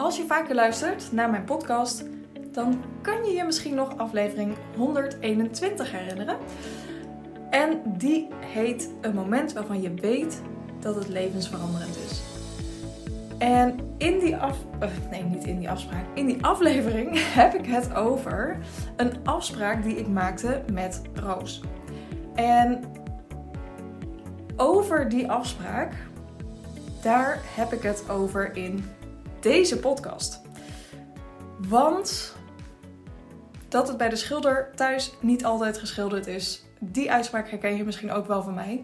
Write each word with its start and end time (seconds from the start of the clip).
Als 0.00 0.16
je 0.16 0.24
vaker 0.26 0.54
luistert 0.54 1.12
naar 1.12 1.30
mijn 1.30 1.44
podcast, 1.44 2.04
dan 2.52 2.84
kan 3.00 3.24
je 3.24 3.32
je 3.32 3.44
misschien 3.44 3.74
nog 3.74 3.96
aflevering 3.96 4.54
121 4.76 5.92
herinneren. 5.92 6.36
En 7.50 7.82
die 7.84 8.28
heet 8.38 8.90
Een 9.00 9.14
moment 9.14 9.52
waarvan 9.52 9.82
je 9.82 9.94
weet 9.94 10.42
dat 10.78 10.94
het 10.94 11.08
levensveranderend 11.08 11.96
is. 11.96 12.22
En 13.38 13.78
in 13.98 14.18
die 14.18 14.36
af... 14.36 14.58
Uh, 14.82 14.88
nee, 15.10 15.22
niet 15.22 15.44
in 15.44 15.58
die 15.58 15.70
afspraak. 15.70 16.04
In 16.14 16.26
die 16.26 16.44
aflevering 16.44 17.10
heb 17.40 17.54
ik 17.54 17.66
het 17.66 17.94
over 17.94 18.58
een 18.96 19.12
afspraak 19.24 19.82
die 19.82 19.96
ik 19.96 20.08
maakte 20.08 20.62
met 20.72 21.02
Roos. 21.14 21.62
En 22.34 22.84
over 24.56 25.08
die 25.08 25.30
afspraak, 25.30 25.92
daar 27.02 27.40
heb 27.54 27.72
ik 27.72 27.82
het 27.82 28.10
over 28.10 28.56
in 28.56 28.84
deze 29.40 29.78
podcast. 29.78 30.40
Want 31.68 32.36
dat 33.68 33.88
het 33.88 33.96
bij 33.96 34.08
de 34.08 34.16
schilder 34.16 34.70
thuis 34.74 35.14
niet 35.20 35.44
altijd 35.44 35.78
geschilderd 35.78 36.26
is, 36.26 36.64
die 36.78 37.12
uitspraak 37.12 37.48
herken 37.48 37.76
je 37.76 37.84
misschien 37.84 38.12
ook 38.12 38.26
wel 38.26 38.42
van 38.42 38.54
mij. 38.54 38.82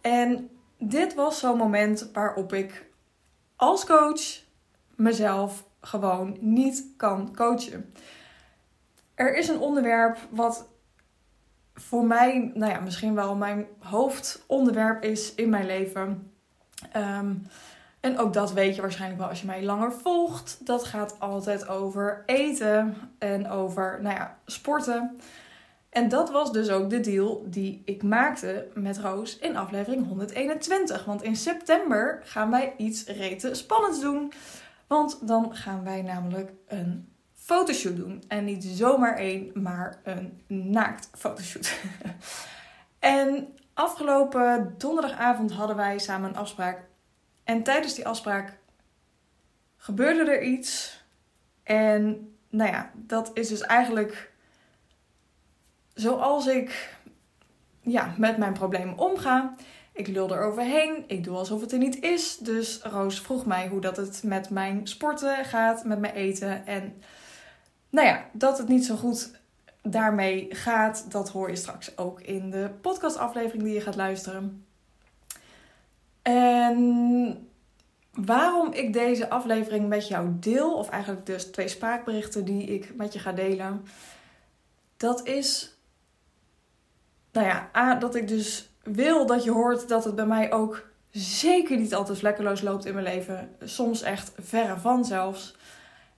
En 0.00 0.50
dit 0.78 1.14
was 1.14 1.38
zo'n 1.38 1.56
moment 1.56 2.10
waarop 2.12 2.52
ik 2.52 2.86
als 3.56 3.86
coach 3.86 4.40
mezelf 4.96 5.64
gewoon 5.80 6.36
niet 6.40 6.84
kan 6.96 7.34
coachen. 7.36 7.92
Er 9.14 9.36
is 9.36 9.48
een 9.48 9.58
onderwerp 9.58 10.18
wat 10.30 10.68
voor 11.74 12.04
mij, 12.04 12.50
nou 12.54 12.72
ja, 12.72 12.80
misschien 12.80 13.14
wel 13.14 13.36
mijn 13.36 13.66
hoofdonderwerp 13.78 15.02
is 15.02 15.34
in 15.34 15.48
mijn 15.48 15.66
leven. 15.66 16.32
Ehm, 16.92 17.34
en 18.00 18.18
ook 18.18 18.32
dat 18.32 18.52
weet 18.52 18.74
je 18.74 18.80
waarschijnlijk 18.80 19.20
wel 19.20 19.28
als 19.28 19.40
je 19.40 19.46
mij 19.46 19.62
langer 19.62 19.92
volgt. 19.92 20.66
Dat 20.66 20.84
gaat 20.84 21.20
altijd 21.20 21.68
over 21.68 22.22
eten 22.26 22.94
en 23.18 23.50
over, 23.50 23.98
nou 24.02 24.14
ja, 24.14 24.38
sporten. 24.46 25.18
En 25.90 26.08
dat 26.08 26.30
was 26.30 26.52
dus 26.52 26.70
ook 26.70 26.90
de 26.90 27.00
deal 27.00 27.44
die 27.46 27.82
ik 27.84 28.02
maakte 28.02 28.68
met 28.74 28.98
Roos 28.98 29.38
in 29.38 29.56
aflevering 29.56 30.06
121. 30.06 31.04
Want 31.04 31.22
in 31.22 31.36
september 31.36 32.20
gaan 32.24 32.50
wij 32.50 32.74
iets 32.76 33.06
rete 33.06 33.54
spannends 33.54 34.00
doen. 34.00 34.32
Want 34.86 35.28
dan 35.28 35.56
gaan 35.56 35.84
wij 35.84 36.02
namelijk 36.02 36.52
een 36.66 37.12
fotoshoot 37.34 37.96
doen. 37.96 38.22
En 38.28 38.44
niet 38.44 38.64
zomaar 38.64 39.16
één, 39.16 39.50
maar 39.54 40.00
een 40.02 40.40
naakt 40.46 41.10
fotoshoot. 41.12 41.78
en 42.98 43.48
afgelopen 43.74 44.74
donderdagavond 44.78 45.52
hadden 45.52 45.76
wij 45.76 45.98
samen 45.98 46.28
een 46.28 46.36
afspraak. 46.36 46.87
En 47.48 47.62
tijdens 47.62 47.94
die 47.94 48.06
afspraak 48.06 48.58
gebeurde 49.76 50.30
er 50.30 50.42
iets. 50.42 51.00
En 51.62 52.32
nou 52.48 52.70
ja, 52.70 52.90
dat 52.94 53.30
is 53.34 53.48
dus 53.48 53.60
eigenlijk 53.60 54.32
zoals 55.94 56.46
ik 56.46 56.96
ja, 57.80 58.14
met 58.18 58.36
mijn 58.36 58.52
problemen 58.52 58.98
omga. 58.98 59.54
Ik 59.92 60.06
lul 60.06 60.34
er 60.34 60.42
overheen. 60.42 61.04
Ik 61.06 61.24
doe 61.24 61.36
alsof 61.36 61.60
het 61.60 61.72
er 61.72 61.78
niet 61.78 62.02
is. 62.02 62.36
Dus 62.36 62.82
Roos 62.82 63.20
vroeg 63.20 63.46
mij 63.46 63.68
hoe 63.68 63.80
dat 63.80 63.96
het 63.96 64.22
met 64.22 64.50
mijn 64.50 64.86
sporten 64.86 65.44
gaat, 65.44 65.84
met 65.84 65.98
mijn 65.98 66.14
eten. 66.14 66.66
En 66.66 67.02
nou 67.90 68.06
ja, 68.06 68.24
dat 68.32 68.58
het 68.58 68.68
niet 68.68 68.84
zo 68.84 68.96
goed 68.96 69.30
daarmee 69.82 70.46
gaat, 70.50 71.10
dat 71.10 71.28
hoor 71.28 71.50
je 71.50 71.56
straks 71.56 71.96
ook 71.96 72.20
in 72.20 72.50
de 72.50 72.70
podcastaflevering 72.80 73.62
die 73.62 73.74
je 73.74 73.80
gaat 73.80 73.96
luisteren. 73.96 74.66
En 76.28 77.48
waarom 78.12 78.72
ik 78.72 78.92
deze 78.92 79.30
aflevering 79.30 79.88
met 79.88 80.08
jou 80.08 80.28
deel, 80.40 80.74
of 80.74 80.88
eigenlijk 80.88 81.26
dus 81.26 81.44
twee 81.44 81.68
spraakberichten 81.68 82.44
die 82.44 82.62
ik 82.62 82.94
met 82.96 83.12
je 83.12 83.18
ga 83.18 83.32
delen, 83.32 83.84
dat 84.96 85.26
is 85.26 85.76
nou 87.32 87.46
ja, 87.46 87.70
A, 87.76 87.94
dat 87.94 88.14
ik 88.14 88.28
dus 88.28 88.70
wil 88.82 89.26
dat 89.26 89.44
je 89.44 89.50
hoort 89.50 89.88
dat 89.88 90.04
het 90.04 90.14
bij 90.14 90.26
mij 90.26 90.52
ook 90.52 90.88
zeker 91.10 91.76
niet 91.76 91.94
altijd 91.94 92.18
vlekkeloos 92.18 92.60
loopt 92.60 92.84
in 92.84 92.94
mijn 92.94 93.06
leven. 93.06 93.56
Soms 93.64 94.02
echt 94.02 94.32
verre 94.38 94.78
van 94.78 95.04
zelfs. 95.04 95.56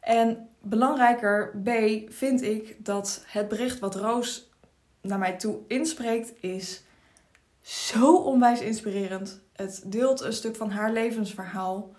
En 0.01 0.49
belangrijker, 0.61 1.61
B, 1.65 1.71
vind 2.13 2.43
ik 2.43 2.85
dat 2.85 3.25
het 3.27 3.49
bericht 3.49 3.79
wat 3.79 3.95
Roos 3.95 4.51
naar 5.01 5.19
mij 5.19 5.37
toe 5.37 5.59
inspreekt 5.67 6.33
is 6.43 6.83
zo 7.61 8.17
onwijs 8.17 8.61
inspirerend. 8.61 9.41
Het 9.61 9.83
deelt 9.87 10.21
een 10.21 10.33
stuk 10.33 10.57
van 10.57 10.71
haar 10.71 10.93
levensverhaal. 10.93 11.91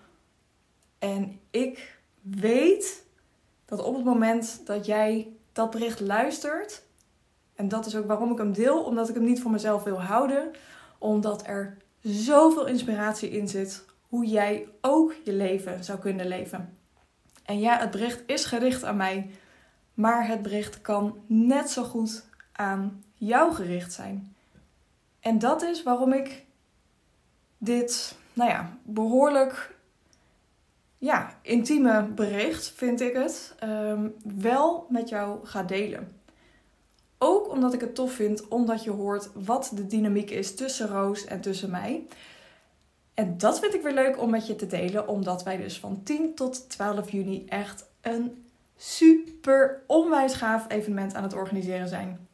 En 0.98 1.40
ik 1.50 1.98
weet 2.20 3.04
dat 3.64 3.82
op 3.82 3.94
het 3.94 4.04
moment 4.04 4.60
dat 4.64 4.86
jij 4.86 5.28
dat 5.52 5.70
bericht 5.70 6.00
luistert, 6.00 6.82
en 7.54 7.68
dat 7.68 7.86
is 7.86 7.96
ook 7.96 8.06
waarom 8.06 8.32
ik 8.32 8.38
hem 8.38 8.52
deel, 8.52 8.82
omdat 8.82 9.08
ik 9.08 9.14
hem 9.14 9.24
niet 9.24 9.40
voor 9.40 9.50
mezelf 9.50 9.82
wil 9.82 10.00
houden. 10.00 10.50
Omdat 10.98 11.46
er 11.46 11.76
zoveel 12.00 12.66
inspiratie 12.66 13.30
in 13.30 13.48
zit 13.48 13.84
hoe 14.08 14.26
jij 14.26 14.68
ook 14.80 15.14
je 15.24 15.32
leven 15.32 15.84
zou 15.84 15.98
kunnen 15.98 16.26
leven. 16.26 16.76
En 17.44 17.58
ja, 17.58 17.78
het 17.78 17.90
bericht 17.90 18.22
is 18.26 18.44
gericht 18.44 18.84
aan 18.84 18.96
mij, 18.96 19.30
maar 19.94 20.26
het 20.26 20.42
bericht 20.42 20.80
kan 20.80 21.24
net 21.26 21.70
zo 21.70 21.84
goed 21.84 22.24
aan 22.52 23.04
jou 23.14 23.54
gericht 23.54 23.92
zijn. 23.92 24.36
En 25.20 25.38
dat 25.38 25.62
is 25.62 25.82
waarom 25.82 26.12
ik 26.12 26.44
dit, 27.64 28.16
nou 28.32 28.50
ja, 28.50 28.76
behoorlijk 28.82 29.76
ja, 30.98 31.38
intieme 31.42 32.02
bericht, 32.02 32.72
vind 32.76 33.00
ik 33.00 33.14
het, 33.14 33.54
ehm, 33.58 34.08
wel 34.22 34.86
met 34.88 35.08
jou 35.08 35.46
ga 35.46 35.62
delen. 35.62 36.20
Ook 37.18 37.48
omdat 37.48 37.72
ik 37.72 37.80
het 37.80 37.94
tof 37.94 38.12
vind, 38.12 38.48
omdat 38.48 38.84
je 38.84 38.90
hoort 38.90 39.30
wat 39.34 39.70
de 39.74 39.86
dynamiek 39.86 40.30
is 40.30 40.54
tussen 40.54 40.88
Roos 40.88 41.24
en 41.24 41.40
tussen 41.40 41.70
mij. 41.70 42.06
En 43.14 43.38
dat 43.38 43.60
vind 43.60 43.74
ik 43.74 43.82
weer 43.82 43.94
leuk 43.94 44.20
om 44.20 44.30
met 44.30 44.46
je 44.46 44.56
te 44.56 44.66
delen, 44.66 45.08
omdat 45.08 45.42
wij 45.42 45.56
dus 45.56 45.78
van 45.78 46.02
10 46.02 46.34
tot 46.34 46.70
12 46.70 47.10
juni 47.10 47.44
echt 47.48 47.84
een 48.00 48.44
super 48.76 49.82
onwijs 49.86 50.34
gaaf 50.34 50.64
evenement 50.68 51.14
aan 51.14 51.22
het 51.22 51.34
organiseren 51.34 51.88
zijn. 51.88 52.28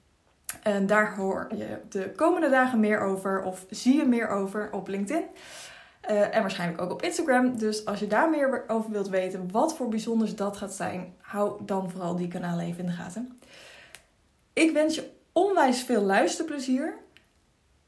En 0.62 0.86
daar 0.86 1.14
hoor 1.16 1.46
je 1.56 1.78
de 1.88 2.12
komende 2.16 2.50
dagen 2.50 2.80
meer 2.80 3.00
over, 3.00 3.42
of 3.42 3.66
zie 3.70 3.96
je 3.96 4.04
meer 4.04 4.28
over 4.28 4.72
op 4.72 4.88
LinkedIn. 4.88 5.24
Uh, 6.10 6.34
en 6.34 6.40
waarschijnlijk 6.40 6.80
ook 6.80 6.90
op 6.90 7.02
Instagram. 7.02 7.58
Dus 7.58 7.84
als 7.84 7.98
je 7.98 8.06
daar 8.06 8.30
meer 8.30 8.64
over 8.66 8.90
wilt 8.90 9.08
weten 9.08 9.50
wat 9.50 9.76
voor 9.76 9.88
bijzonders 9.88 10.34
dat 10.34 10.56
gaat 10.56 10.74
zijn, 10.74 11.14
hou 11.20 11.64
dan 11.64 11.90
vooral 11.90 12.16
die 12.16 12.28
kanalen 12.28 12.64
even 12.64 12.80
in 12.80 12.86
de 12.86 12.92
gaten. 12.92 13.40
Ik 14.52 14.72
wens 14.72 14.94
je 14.94 15.10
onwijs 15.32 15.82
veel 15.82 16.02
luisterplezier. 16.02 16.94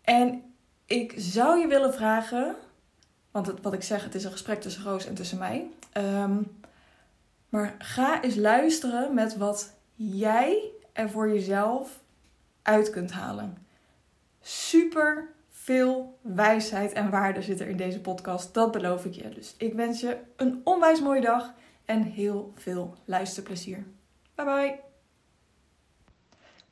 En 0.03 0.43
ik 0.87 1.15
zou 1.17 1.61
je 1.61 1.67
willen 1.67 1.95
vragen, 1.95 2.57
want 3.31 3.53
wat 3.63 3.73
ik 3.73 3.83
zeg, 3.83 4.05
het 4.05 4.15
is 4.15 4.25
een 4.25 4.33
gesprek 4.33 4.61
tussen 4.61 4.85
Roos 4.85 5.07
en 5.07 5.15
tussen 5.15 5.39
mij. 5.39 5.71
Um, 5.97 6.61
maar 7.49 7.75
ga 7.79 8.23
eens 8.23 8.37
luisteren 8.37 9.15
met 9.15 9.37
wat 9.37 9.73
jij 9.95 10.71
er 10.93 11.11
voor 11.11 11.29
jezelf 11.29 12.01
uit 12.71 12.91
kunt 12.91 13.13
halen. 13.13 13.57
Super 14.41 15.29
veel 15.51 16.19
wijsheid 16.21 16.93
en 16.93 17.11
waarde 17.11 17.43
zit 17.43 17.61
er 17.61 17.69
in 17.69 17.77
deze 17.77 18.01
podcast, 18.01 18.55
dat 18.55 18.73
beloof 18.73 19.05
ik 19.05 19.13
je. 19.13 19.29
Dus 19.29 19.55
ik 19.59 19.75
wens 19.75 20.01
je 20.01 20.17
een 20.37 20.61
onwijs 20.65 21.01
mooie 21.01 21.21
dag 21.21 21.53
en 21.85 22.03
heel 22.03 22.53
veel 22.55 22.95
luisterplezier. 23.05 23.87
Bye 24.35 24.45
bye! 24.45 24.79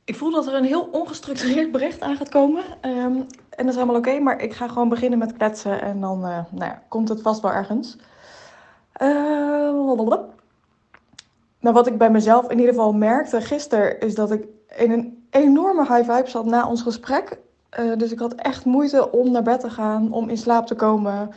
Ik 0.03 0.15
voel 0.15 0.31
dat 0.31 0.47
er 0.47 0.53
een 0.53 0.63
heel 0.63 0.89
ongestructureerd 0.91 1.71
bericht 1.71 2.01
aan 2.01 2.15
gaat 2.15 2.29
komen. 2.29 2.63
Um, 2.81 3.15
en 3.49 3.65
dat 3.65 3.67
is 3.67 3.75
helemaal 3.75 3.95
oké, 3.95 4.19
maar 4.19 4.41
ik 4.41 4.53
ga 4.53 4.67
gewoon 4.67 4.89
beginnen 4.89 5.19
met 5.19 5.33
kletsen 5.33 5.81
en 5.81 6.01
dan 6.01 6.17
uh, 6.17 6.43
nou 6.51 6.71
ja, 6.71 6.83
komt 6.87 7.09
het 7.09 7.21
vast 7.21 7.41
wel 7.41 7.51
ergens. 7.51 7.97
Uh, 9.01 9.97
nou, 11.59 11.75
wat 11.75 11.87
ik 11.87 11.97
bij 11.97 12.11
mezelf 12.11 12.49
in 12.49 12.59
ieder 12.59 12.73
geval 12.73 12.93
merkte 12.93 13.41
gisteren 13.41 13.99
is 13.99 14.15
dat 14.15 14.31
ik 14.31 14.47
in 14.77 14.91
een 14.91 15.18
enorme 15.29 15.81
high 15.81 16.11
vibe 16.11 16.29
zat 16.29 16.45
na 16.45 16.67
ons 16.67 16.81
gesprek. 16.81 17.39
Uh, 17.79 17.97
dus 17.97 18.11
ik 18.11 18.19
had 18.19 18.33
echt 18.33 18.65
moeite 18.65 19.11
om 19.11 19.31
naar 19.31 19.43
bed 19.43 19.59
te 19.59 19.69
gaan, 19.69 20.11
om 20.11 20.29
in 20.29 20.37
slaap 20.37 20.67
te 20.67 20.75
komen. 20.75 21.29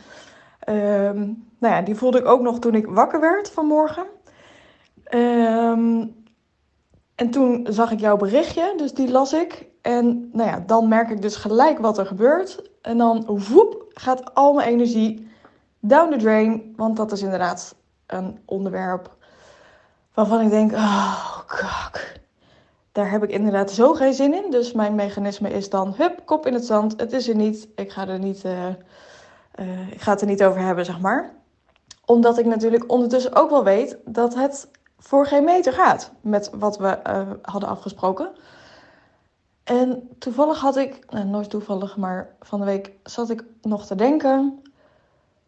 Um, 0.69 1.47
nou 1.59 1.75
ja, 1.75 1.81
die 1.81 1.95
voelde 1.95 2.17
ik 2.17 2.25
ook 2.25 2.41
nog 2.41 2.59
toen 2.59 2.75
ik 2.75 2.87
wakker 2.87 3.19
werd 3.19 3.49
vanmorgen. 3.49 4.05
Um, 5.13 6.23
en 7.15 7.29
toen 7.31 7.67
zag 7.69 7.91
ik 7.91 7.99
jouw 7.99 8.17
berichtje, 8.17 8.73
dus 8.77 8.93
die 8.93 9.11
las 9.11 9.33
ik. 9.33 9.65
En 9.81 10.29
nou 10.31 10.49
ja, 10.49 10.63
dan 10.65 10.87
merk 10.87 11.09
ik 11.09 11.21
dus 11.21 11.35
gelijk 11.35 11.79
wat 11.79 11.97
er 11.97 12.05
gebeurt. 12.05 12.69
En 12.81 12.97
dan 12.97 13.23
woep, 13.25 13.85
gaat 13.89 14.33
al 14.33 14.53
mijn 14.53 14.67
energie 14.67 15.27
down 15.79 16.11
the 16.11 16.17
drain. 16.17 16.73
Want 16.75 16.97
dat 16.97 17.11
is 17.11 17.21
inderdaad 17.21 17.75
een 18.07 18.39
onderwerp 18.45 19.15
waarvan 20.13 20.41
ik 20.41 20.49
denk, 20.49 20.71
oh 20.71 21.39
kak. 21.47 22.21
Daar 22.93 23.11
heb 23.11 23.23
ik 23.23 23.29
inderdaad 23.29 23.71
zo 23.71 23.93
geen 23.93 24.13
zin 24.13 24.33
in. 24.33 24.51
Dus 24.51 24.71
mijn 24.71 24.95
mechanisme 24.95 25.49
is 25.49 25.69
dan, 25.69 25.93
hup, 25.97 26.21
kop 26.25 26.45
in 26.45 26.53
het 26.53 26.65
zand. 26.65 26.99
Het 26.99 27.13
is 27.13 27.29
er 27.29 27.35
niet. 27.35 27.67
Ik 27.75 27.91
ga, 27.91 28.07
er 28.07 28.19
niet, 28.19 28.43
uh, 28.45 28.67
uh, 29.59 29.91
ik 29.91 30.01
ga 30.01 30.11
het 30.11 30.21
er 30.21 30.27
niet 30.27 30.43
over 30.43 30.61
hebben, 30.61 30.85
zeg 30.85 30.99
maar. 30.99 31.33
Omdat 32.05 32.37
ik 32.37 32.45
natuurlijk 32.45 32.91
ondertussen 32.91 33.35
ook 33.35 33.49
wel 33.49 33.63
weet 33.63 33.97
dat 34.05 34.35
het 34.35 34.67
voor 34.97 35.25
geen 35.25 35.43
meter 35.43 35.73
gaat 35.73 36.11
met 36.21 36.49
wat 36.53 36.77
we 36.77 36.99
uh, 37.07 37.29
hadden 37.41 37.69
afgesproken. 37.69 38.31
En 39.63 40.09
toevallig 40.19 40.59
had 40.59 40.77
ik, 40.77 41.05
nou, 41.09 41.25
nooit 41.25 41.49
toevallig, 41.49 41.97
maar 41.97 42.35
van 42.39 42.59
de 42.59 42.65
week 42.65 42.91
zat 43.03 43.29
ik 43.29 43.43
nog 43.61 43.85
te 43.85 43.95
denken: 43.95 44.61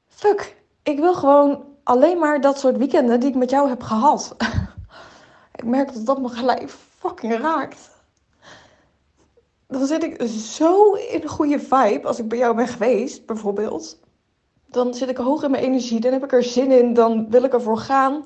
fuck, 0.08 0.62
ik 0.84 1.00
wil 1.00 1.14
gewoon 1.14 1.64
alleen 1.84 2.20
maar 2.20 2.42
dat 2.42 2.60
soort 2.60 2.78
weekenden 2.78 3.20
die 3.20 3.30
ik 3.30 3.36
met 3.36 3.50
jou 3.50 3.70
heb 3.70 3.84
gehad. 3.84 4.36
ik 5.56 5.64
merk 5.66 5.94
dat 5.94 6.06
dat 6.06 6.22
me 6.22 6.30
gelijk 6.30 6.62
fucking 7.06 7.38
raakt. 7.42 7.90
Dan 9.68 9.86
zit 9.86 10.04
ik 10.04 10.22
zo 10.28 10.94
in 10.94 11.22
een 11.22 11.28
goede 11.28 11.60
vibe 11.60 12.08
als 12.08 12.20
ik 12.20 12.28
bij 12.28 12.38
jou 12.38 12.56
ben 12.56 12.68
geweest, 12.68 13.26
bijvoorbeeld. 13.26 14.00
Dan 14.66 14.94
zit 14.94 15.10
ik 15.10 15.18
hoog 15.18 15.44
in 15.44 15.52
mijn 15.52 15.64
energie, 15.64 16.00
dan 16.00 16.12
heb 16.12 16.24
ik 16.24 16.34
er 16.34 16.44
zin 16.44 16.72
in, 16.72 16.94
dan 16.94 17.30
wil 17.30 17.44
ik 17.44 17.54
ervoor 17.54 17.78
gaan. 17.78 18.26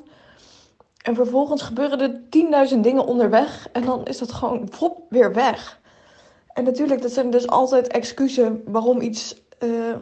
En 1.03 1.15
vervolgens 1.15 1.61
gebeuren 1.61 1.99
er 1.99 2.21
tienduizend 2.29 2.83
dingen 2.83 3.05
onderweg 3.05 3.69
en 3.71 3.85
dan 3.85 4.05
is 4.05 4.17
dat 4.17 4.31
gewoon 4.31 4.67
vop 4.69 5.01
weer 5.09 5.33
weg. 5.33 5.79
En 6.53 6.63
natuurlijk, 6.63 7.01
dat 7.01 7.11
zijn 7.11 7.29
dus 7.29 7.47
altijd 7.47 7.87
excuses 7.87 8.49
waarom 8.65 9.01
iets 9.01 9.41
uh, 9.63 9.95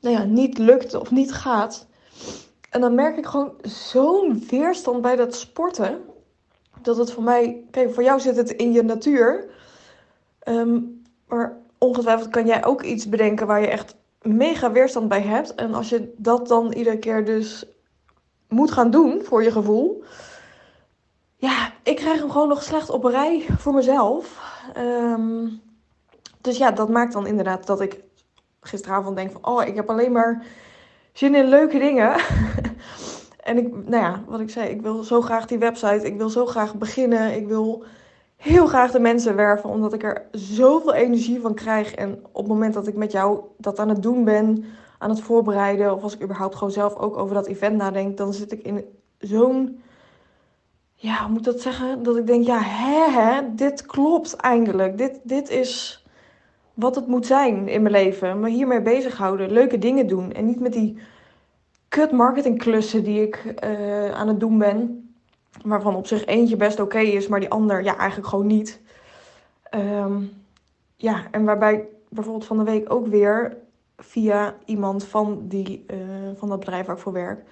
nou 0.00 0.16
ja, 0.16 0.24
niet 0.24 0.58
lukt 0.58 0.94
of 0.94 1.10
niet 1.10 1.32
gaat. 1.32 1.86
En 2.70 2.80
dan 2.80 2.94
merk 2.94 3.16
ik 3.16 3.26
gewoon 3.26 3.52
zo'n 3.62 4.44
weerstand 4.48 5.02
bij 5.02 5.16
dat 5.16 5.34
sporten. 5.34 6.09
Dat 6.82 6.96
het 6.96 7.12
voor 7.12 7.22
mij, 7.22 7.64
kijk, 7.70 7.94
voor 7.94 8.02
jou 8.02 8.20
zit 8.20 8.36
het 8.36 8.50
in 8.50 8.72
je 8.72 8.82
natuur. 8.82 9.48
Ehm, 10.38 10.80
maar 11.26 11.56
ongetwijfeld 11.78 12.30
kan 12.30 12.46
jij 12.46 12.64
ook 12.64 12.82
iets 12.82 13.08
bedenken 13.08 13.46
waar 13.46 13.60
je 13.60 13.66
echt 13.66 13.94
mega 14.22 14.72
weerstand 14.72 15.08
bij 15.08 15.22
hebt. 15.22 15.54
En 15.54 15.74
als 15.74 15.88
je 15.88 16.14
dat 16.16 16.48
dan 16.48 16.72
iedere 16.72 16.98
keer 16.98 17.24
dus 17.24 17.64
moet 18.48 18.70
gaan 18.70 18.90
doen 18.90 19.22
voor 19.24 19.42
je 19.42 19.52
gevoel. 19.52 20.04
Ja, 21.36 21.72
ik 21.82 21.96
krijg 21.96 22.18
hem 22.18 22.30
gewoon 22.30 22.48
nog 22.48 22.62
slecht 22.62 22.90
op 22.90 23.04
een 23.04 23.10
rij 23.10 23.46
voor 23.58 23.74
mezelf. 23.74 24.40
Ehm, 24.74 25.48
dus 26.40 26.56
ja, 26.56 26.70
dat 26.70 26.88
maakt 26.88 27.12
dan 27.12 27.26
inderdaad 27.26 27.66
dat 27.66 27.80
ik 27.80 28.00
gisteravond 28.60 29.16
denk 29.16 29.32
van... 29.32 29.46
Oh, 29.46 29.66
ik 29.66 29.74
heb 29.74 29.90
alleen 29.90 30.12
maar 30.12 30.46
zin 31.12 31.34
in 31.34 31.48
leuke 31.48 31.78
dingen. 31.78 32.14
en 33.50 33.58
ik, 33.58 33.72
nou 33.72 34.02
ja, 34.02 34.22
wat 34.26 34.40
ik 34.40 34.50
zei, 34.50 34.68
ik 34.68 34.82
wil 34.82 35.02
zo 35.02 35.20
graag 35.20 35.46
die 35.46 35.58
website. 35.58 36.06
Ik 36.06 36.16
wil 36.16 36.28
zo 36.28 36.46
graag 36.46 36.74
beginnen. 36.74 37.34
Ik 37.34 37.46
wil 37.46 37.84
heel 38.36 38.66
graag 38.66 38.90
de 38.90 39.00
mensen 39.00 39.36
werven, 39.36 39.70
omdat 39.70 39.92
ik 39.92 40.02
er 40.02 40.22
zoveel 40.32 40.94
energie 40.94 41.40
van 41.40 41.54
krijg. 41.54 41.94
En 41.94 42.18
op 42.32 42.42
het 42.42 42.52
moment 42.52 42.74
dat 42.74 42.86
ik 42.86 42.94
met 42.94 43.12
jou 43.12 43.40
dat 43.56 43.78
aan 43.78 43.88
het 43.88 44.02
doen 44.02 44.24
ben, 44.24 44.64
aan 44.98 45.10
het 45.10 45.20
voorbereiden, 45.20 45.94
of 45.94 46.02
als 46.02 46.14
ik 46.14 46.22
überhaupt 46.22 46.54
gewoon 46.54 46.72
zelf 46.72 46.96
ook 46.96 47.16
over 47.16 47.34
dat 47.34 47.46
event 47.46 47.76
nadenk, 47.76 48.16
dan 48.16 48.32
zit 48.32 48.52
ik 48.52 48.62
in 48.62 48.84
zo'n. 49.18 49.82
Ja, 50.94 51.22
hoe 51.22 51.32
moet 51.32 51.44
dat 51.44 51.60
zeggen? 51.60 52.02
Dat 52.02 52.16
ik 52.16 52.26
denk, 52.26 52.46
ja, 52.46 52.60
hè, 52.62 53.20
hè, 53.20 53.54
dit 53.54 53.86
klopt 53.86 54.36
eindelijk. 54.36 54.98
Dit, 54.98 55.20
dit 55.22 55.48
is 55.48 56.04
wat 56.74 56.94
het 56.94 57.06
moet 57.06 57.26
zijn 57.26 57.68
in 57.68 57.82
mijn 57.82 57.94
leven. 57.94 58.40
Me 58.40 58.50
hiermee 58.50 58.82
bezighouden, 58.82 59.52
leuke 59.52 59.78
dingen 59.78 60.06
doen. 60.06 60.32
En 60.32 60.46
niet 60.46 60.60
met 60.60 60.72
die 60.72 60.98
kut 61.90 62.12
marketingklussen 62.12 63.04
die 63.04 63.22
ik 63.22 63.54
uh, 63.64 64.10
aan 64.10 64.28
het 64.28 64.40
doen 64.40 64.58
ben. 64.58 65.12
Waarvan 65.64 65.94
op 65.94 66.06
zich 66.06 66.24
eentje 66.24 66.56
best 66.56 66.80
oké 66.80 66.98
is, 66.98 67.28
maar 67.28 67.40
die 67.40 67.50
ander 67.50 67.82
ja, 67.82 67.96
eigenlijk 67.96 68.28
gewoon 68.28 68.46
niet. 68.46 68.80
Um, 69.74 70.32
ja, 70.96 71.22
en 71.30 71.44
waarbij 71.44 71.88
bijvoorbeeld 72.08 72.46
van 72.46 72.58
de 72.58 72.64
week 72.64 72.92
ook 72.92 73.06
weer 73.06 73.56
via 73.96 74.54
iemand 74.64 75.04
van, 75.04 75.40
die, 75.42 75.84
uh, 75.90 75.96
van 76.34 76.48
dat 76.48 76.58
bedrijf 76.58 76.86
waar 76.86 76.96
ik 76.96 77.02
voor 77.02 77.12
werk. 77.12 77.42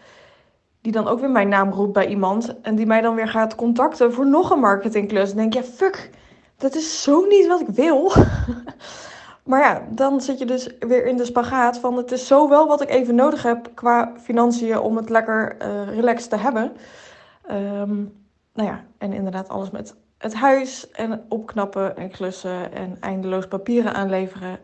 Die 0.80 0.92
dan 0.92 1.08
ook 1.08 1.20
weer 1.20 1.30
mijn 1.30 1.48
naam 1.48 1.70
roept 1.70 1.92
bij 1.92 2.08
iemand. 2.08 2.60
En 2.60 2.74
die 2.74 2.86
mij 2.86 3.00
dan 3.00 3.14
weer 3.14 3.28
gaat 3.28 3.54
contacten 3.54 4.12
voor 4.12 4.26
nog 4.26 4.50
een 4.50 4.60
marketingklus. 4.60 5.28
Dan 5.28 5.36
denk 5.36 5.52
je, 5.52 5.60
ja, 5.60 5.64
fuck, 5.66 6.10
dat 6.56 6.74
is 6.74 7.02
zo 7.02 7.26
niet 7.26 7.46
wat 7.46 7.60
ik 7.60 7.68
wil. 7.68 8.12
maar 9.48 9.60
ja, 9.60 9.82
dan 9.90 10.20
zit 10.20 10.38
je 10.38 10.46
dus 10.46 10.70
weer 10.78 11.06
in 11.06 11.16
de 11.16 11.24
spagaat 11.24 11.78
van 11.78 11.96
het 11.96 12.12
is 12.12 12.26
zo 12.26 12.48
wel 12.48 12.66
wat 12.66 12.82
ik 12.82 12.88
even 12.88 13.14
nodig 13.14 13.42
heb 13.42 13.70
qua 13.74 14.12
financiën 14.20 14.78
om 14.78 14.96
het 14.96 15.08
lekker 15.08 15.56
uh, 15.62 15.94
relaxed 15.94 16.30
te 16.30 16.36
hebben. 16.36 16.72
Um, 17.50 18.12
nou 18.54 18.68
ja, 18.68 18.84
en 18.98 19.12
inderdaad 19.12 19.48
alles 19.48 19.70
met 19.70 19.94
het 20.18 20.34
huis 20.34 20.90
en 20.90 21.24
opknappen 21.28 21.96
en 21.96 22.10
klussen 22.10 22.72
en 22.72 22.96
eindeloos 23.00 23.46
papieren 23.46 23.94
aanleveren. 23.94 24.58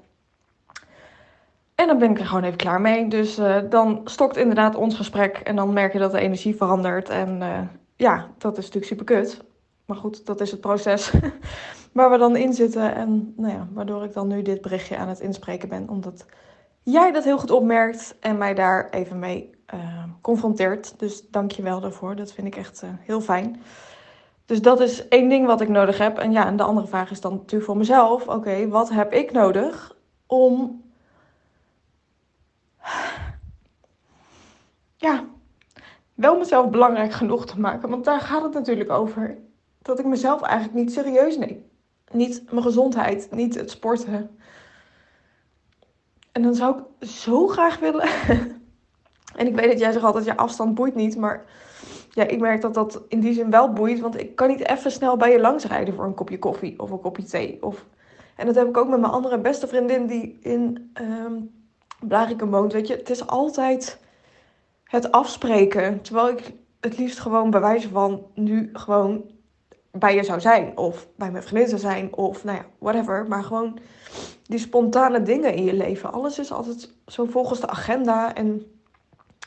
En 1.75 1.87
dan 1.87 1.99
ben 1.99 2.11
ik 2.11 2.19
er 2.19 2.27
gewoon 2.27 2.45
even 2.45 2.57
klaar 2.57 2.81
mee. 2.81 3.09
Dus 3.09 3.39
uh, 3.39 3.57
dan 3.71 4.01
stokt 4.05 4.37
inderdaad 4.37 4.75
ons 4.75 4.95
gesprek 4.95 5.37
en 5.37 5.57
dan 5.57 5.73
merk 5.73 5.93
je 5.93 5.99
dat 5.99 6.13
de 6.13 6.21
energie 6.21 6.57
verandert. 6.57 7.09
En 7.09 7.41
uh, 7.41 7.61
ja, 7.97 8.29
dat 8.39 8.59
is 8.59 8.65
natuurlijk 8.65 8.93
super 8.93 9.05
kut. 9.05 9.45
Maar 9.87 9.97
goed, 9.97 10.27
dat 10.27 10.41
is 10.41 10.51
het 10.51 10.61
proces 10.61 11.13
waar 11.93 12.11
we 12.11 12.19
dan 12.19 12.37
in 12.37 12.53
zitten. 12.53 12.95
En 12.95 13.35
nou 13.37 13.53
ja, 13.53 13.69
waardoor 13.73 14.05
ik 14.05 14.13
dan 14.13 14.29
nu 14.29 14.43
dit 14.43 14.61
berichtje 14.61 14.97
aan 14.97 15.09
het 15.09 15.21
inspreken 15.21 15.69
ben. 15.69 15.89
Omdat 15.89 16.27
jij 16.83 17.13
dat 17.13 17.25
heel 17.25 17.39
goed 17.39 17.51
opmerkt 17.51 18.17
en 18.21 18.39
mij 18.39 18.55
daar 18.55 18.91
even 18.91 19.19
mee 19.19 19.51
uh, 19.75 20.05
confronteert. 20.21 20.99
Dus 20.99 21.29
dank 21.31 21.51
je 21.51 21.63
wel 21.63 21.81
daarvoor. 21.81 22.17
Dat 22.17 22.33
vind 22.33 22.47
ik 22.47 22.57
echt 22.57 22.83
uh, 22.83 22.91
heel 23.01 23.21
fijn. 23.21 23.63
Dus 24.47 24.63
dat 24.63 24.81
is 24.81 25.09
één 25.09 25.29
ding 25.29 25.47
wat 25.47 25.61
ik 25.61 25.69
nodig 25.69 25.99
heb. 25.99 26.19
En 26.19 26.33
ja, 26.33 26.47
en 26.47 26.57
de 26.57 26.63
andere 26.63 26.87
vraag 26.87 27.11
is 27.11 27.21
dan 27.21 27.33
natuurlijk 27.33 27.65
voor 27.65 27.77
mezelf: 27.77 28.29
oké, 28.29 28.69
wat 28.69 28.91
heb 28.91 29.13
ik 29.13 29.33
nodig 29.33 29.97
om. 30.27 30.83
Ja, 34.97 35.25
wel 36.15 36.39
mezelf 36.39 36.71
belangrijk 36.71 37.13
genoeg 37.13 37.47
te 37.47 37.61
maken. 37.61 37.89
Want 37.89 38.05
daar 38.05 38.21
gaat 38.21 38.43
het 38.43 38.53
natuurlijk 38.53 38.91
over. 38.91 39.39
Dat 39.85 39.99
ik 39.99 40.05
mezelf 40.05 40.43
eigenlijk 40.43 40.75
niet 40.75 40.93
serieus 40.93 41.37
neem. 41.37 41.65
Niet 42.13 42.51
mijn 42.51 42.63
gezondheid, 42.63 43.29
niet 43.31 43.55
het 43.55 43.71
sporten. 43.71 44.39
En 46.33 46.43
dan 46.43 46.55
zou 46.55 46.79
ik 46.79 47.09
zo 47.09 47.47
graag 47.47 47.79
willen 47.79 48.09
En 49.37 49.47
ik 49.47 49.55
weet 49.55 49.71
dat 49.71 49.79
jij 49.79 49.93
zegt 49.93 50.05
altijd, 50.05 50.25
ja, 50.25 50.35
afstand 50.35 50.75
boeit 50.75 50.95
niet. 50.95 51.17
Maar 51.17 51.45
ja, 52.11 52.25
ik 52.25 52.41
merk 52.41 52.61
dat 52.61 52.75
dat 52.75 53.03
in 53.09 53.21
die 53.21 53.35
zin 53.35 53.51
wel 53.51 53.73
boeit. 53.73 54.01
Want 54.01 54.21
ik 54.21 54.37
kan 54.37 54.49
niet 54.49 54.69
even 54.69 54.91
snel 54.91 55.17
bij 55.17 55.33
je 55.33 55.41
langs 55.41 55.65
rijden 55.65 55.95
voor 55.95 56.05
een 56.05 56.15
kopje 56.15 56.39
koffie 56.39 56.81
of 56.81 56.91
een 56.91 57.01
kopje 57.01 57.25
thee. 57.25 57.63
Of... 57.63 57.85
En 58.37 58.47
dat 58.47 58.55
heb 58.55 58.69
ik 58.69 58.77
ook 58.77 58.89
met 58.89 59.01
mijn 59.01 59.13
andere 59.13 59.39
beste 59.39 59.67
vriendin 59.67 60.07
die 60.07 60.39
in 60.41 60.93
um, 61.01 62.51
woont. 62.51 62.73
Weet 62.73 62.87
je, 62.87 62.97
het 62.97 63.11
is 63.11 63.27
altijd 63.27 63.99
het 64.85 65.13
afspreken. 65.13 66.03
Terwijl 66.03 66.29
ik 66.29 66.53
het 66.81 66.99
liefst 66.99 67.19
gewoon 67.19 67.51
bij 67.51 67.61
wijze 67.61 67.88
van 67.88 68.26
nu 68.35 68.71
gewoon 68.73 69.25
bij 69.95 70.15
je 70.15 70.25
zou 70.25 70.41
zijn. 70.41 70.77
Of 70.77 71.07
bij 71.17 71.31
mijn 71.31 71.43
vriendin 71.43 71.69
zou 71.69 71.81
zijn. 71.81 72.15
Of 72.15 72.45
nou 72.45 72.57
ja, 72.57 72.65
whatever. 72.79 73.27
Maar 73.29 73.45
gewoon 73.45 73.79
die 74.43 74.59
spontane 74.59 75.23
dingen 75.23 75.55
in 75.55 75.65
je 75.65 75.75
leven. 75.75 76.13
Alles 76.13 76.39
is 76.39 76.53
altijd 76.53 76.91
zo 77.07 77.25
volgens 77.25 77.61
de 77.61 77.69
agenda. 77.69 78.35
En 78.35 78.67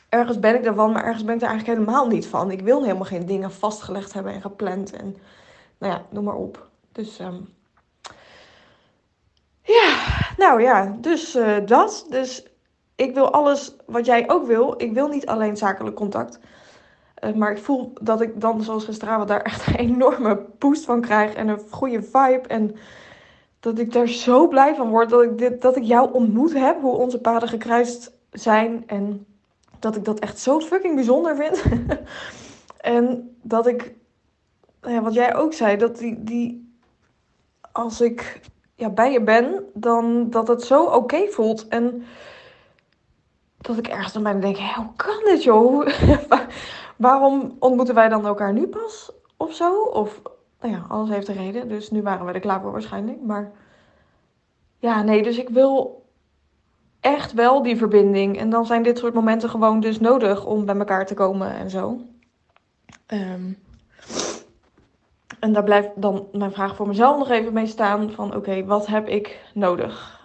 ergens 0.08 0.38
ben 0.38 0.54
ik 0.54 0.64
ervan, 0.64 0.92
maar 0.92 1.04
ergens 1.04 1.24
ben 1.24 1.34
ik 1.34 1.42
er 1.42 1.48
eigenlijk 1.48 1.78
helemaal 1.78 2.06
niet 2.06 2.26
van. 2.26 2.50
Ik 2.50 2.60
wil 2.60 2.82
helemaal 2.82 3.04
geen 3.04 3.26
dingen 3.26 3.52
vastgelegd 3.52 4.12
hebben 4.12 4.32
en 4.32 4.40
gepland. 4.40 4.92
En 4.92 5.16
nou 5.78 5.92
ja, 5.92 6.02
noem 6.10 6.24
maar 6.24 6.34
op. 6.34 6.68
Dus 6.92 7.18
um, 7.18 7.48
ja, 9.62 9.96
nou 10.36 10.62
ja, 10.62 10.96
dus 11.00 11.36
uh, 11.36 11.56
dat. 11.66 12.06
Dus 12.08 12.46
ik 12.94 13.14
wil 13.14 13.32
alles 13.32 13.76
wat 13.86 14.06
jij 14.06 14.30
ook 14.30 14.46
wil. 14.46 14.74
Ik 14.76 14.92
wil 14.92 15.08
niet 15.08 15.26
alleen 15.26 15.56
zakelijk 15.56 15.96
contact. 15.96 16.38
Uh, 17.24 17.32
maar 17.32 17.50
ik 17.50 17.58
voel 17.58 17.92
dat 18.00 18.20
ik 18.20 18.40
dan, 18.40 18.62
zoals 18.62 18.84
gisteravond, 18.84 19.28
daar 19.28 19.42
echt 19.42 19.66
een 19.66 19.74
enorme 19.74 20.46
boost 20.58 20.84
van 20.84 21.00
krijg. 21.00 21.34
En 21.34 21.48
een 21.48 21.60
goede 21.70 22.02
vibe. 22.02 22.44
En 22.46 22.76
dat 23.60 23.78
ik 23.78 23.92
daar 23.92 24.08
zo 24.08 24.48
blij 24.48 24.74
van 24.74 24.88
word 24.88 25.10
dat 25.10 25.22
ik, 25.22 25.38
dit, 25.38 25.62
dat 25.62 25.76
ik 25.76 25.82
jou 25.82 26.12
ontmoet 26.12 26.52
heb. 26.52 26.80
Hoe 26.80 26.96
onze 26.96 27.20
paden 27.20 27.48
gekruist 27.48 28.12
zijn. 28.30 28.82
En 28.86 29.26
dat 29.78 29.96
ik 29.96 30.04
dat 30.04 30.18
echt 30.18 30.38
zo 30.38 30.60
fucking 30.60 30.94
bijzonder 30.94 31.36
vind. 31.36 31.62
en 32.80 33.36
dat 33.42 33.66
ik, 33.66 33.94
nou 34.80 34.94
ja, 34.94 35.02
wat 35.02 35.14
jij 35.14 35.34
ook 35.34 35.52
zei, 35.52 35.76
dat 35.76 35.98
die, 35.98 36.22
die 36.24 36.72
als 37.72 38.00
ik 38.00 38.40
ja, 38.74 38.90
bij 38.90 39.12
je 39.12 39.22
ben, 39.22 39.64
dan 39.74 40.30
dat 40.30 40.48
het 40.48 40.62
zo 40.62 40.84
oké 40.84 41.26
voelt. 41.28 41.68
En 41.68 42.04
dat 43.58 43.78
ik 43.78 43.88
ergens 43.88 44.16
aan 44.16 44.22
mij 44.22 44.40
denk, 44.40 44.56
hoe 44.56 44.92
kan 44.96 45.20
dit 45.24 45.42
joh? 45.42 45.86
Waarom 46.98 47.56
ontmoeten 47.58 47.94
wij 47.94 48.08
dan 48.08 48.26
elkaar 48.26 48.52
nu 48.52 48.66
pas? 48.66 49.12
Of 49.36 49.54
zo? 49.54 49.82
Of, 49.82 50.22
nou 50.60 50.74
ja, 50.74 50.84
alles 50.88 51.08
heeft 51.08 51.28
een 51.28 51.36
reden. 51.36 51.68
Dus 51.68 51.90
nu 51.90 52.02
waren 52.02 52.26
we 52.26 52.32
er 52.32 52.40
klaar 52.40 52.60
voor 52.60 52.72
waarschijnlijk. 52.72 53.22
Maar 53.22 53.52
ja, 54.78 55.02
nee, 55.02 55.22
dus 55.22 55.38
ik 55.38 55.48
wil 55.48 56.04
echt 57.00 57.32
wel 57.32 57.62
die 57.62 57.76
verbinding. 57.76 58.38
En 58.38 58.50
dan 58.50 58.66
zijn 58.66 58.82
dit 58.82 58.98
soort 58.98 59.14
momenten 59.14 59.50
gewoon 59.50 59.80
dus 59.80 60.00
nodig 60.00 60.46
om 60.46 60.64
bij 60.64 60.76
elkaar 60.76 61.06
te 61.06 61.14
komen 61.14 61.54
en 61.54 61.70
zo. 61.70 62.00
Um, 63.06 63.58
en 65.40 65.52
daar 65.52 65.64
blijft 65.64 65.90
dan 65.94 66.28
mijn 66.32 66.52
vraag 66.52 66.76
voor 66.76 66.86
mezelf 66.86 67.18
nog 67.18 67.30
even 67.30 67.52
mee 67.52 67.66
staan: 67.66 68.10
van 68.10 68.34
oké, 68.34 68.64
wat 68.64 68.86
heb 68.86 69.08
ik 69.08 69.40
nodig? 69.54 70.17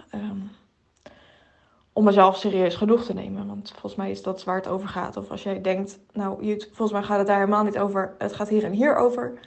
Om 1.94 2.04
mezelf 2.04 2.38
serieus 2.38 2.76
genoeg 2.76 3.04
te 3.06 3.14
nemen. 3.14 3.48
Want 3.48 3.70
volgens 3.72 3.96
mij 3.96 4.12
is 4.12 4.22
dat 4.22 4.44
waar 4.44 4.56
het 4.56 4.68
over 4.68 4.88
gaat. 4.88 5.18
Of 5.18 5.32
als 5.32 5.44
jij 5.44 5.62
denkt, 5.62 6.00
nou, 6.14 6.46
Jut, 6.46 6.64
volgens 6.66 6.92
mij 6.92 7.04
gaat 7.04 7.18
het 7.18 7.28
daar 7.28 7.40
helemaal 7.40 7.64
niet 7.64 7.78
over. 7.78 8.16
Het 8.18 8.34
gaat 8.34 8.50
hier 8.50 8.64
en 8.64 8.72
hier 8.72 8.96
over. 8.96 9.40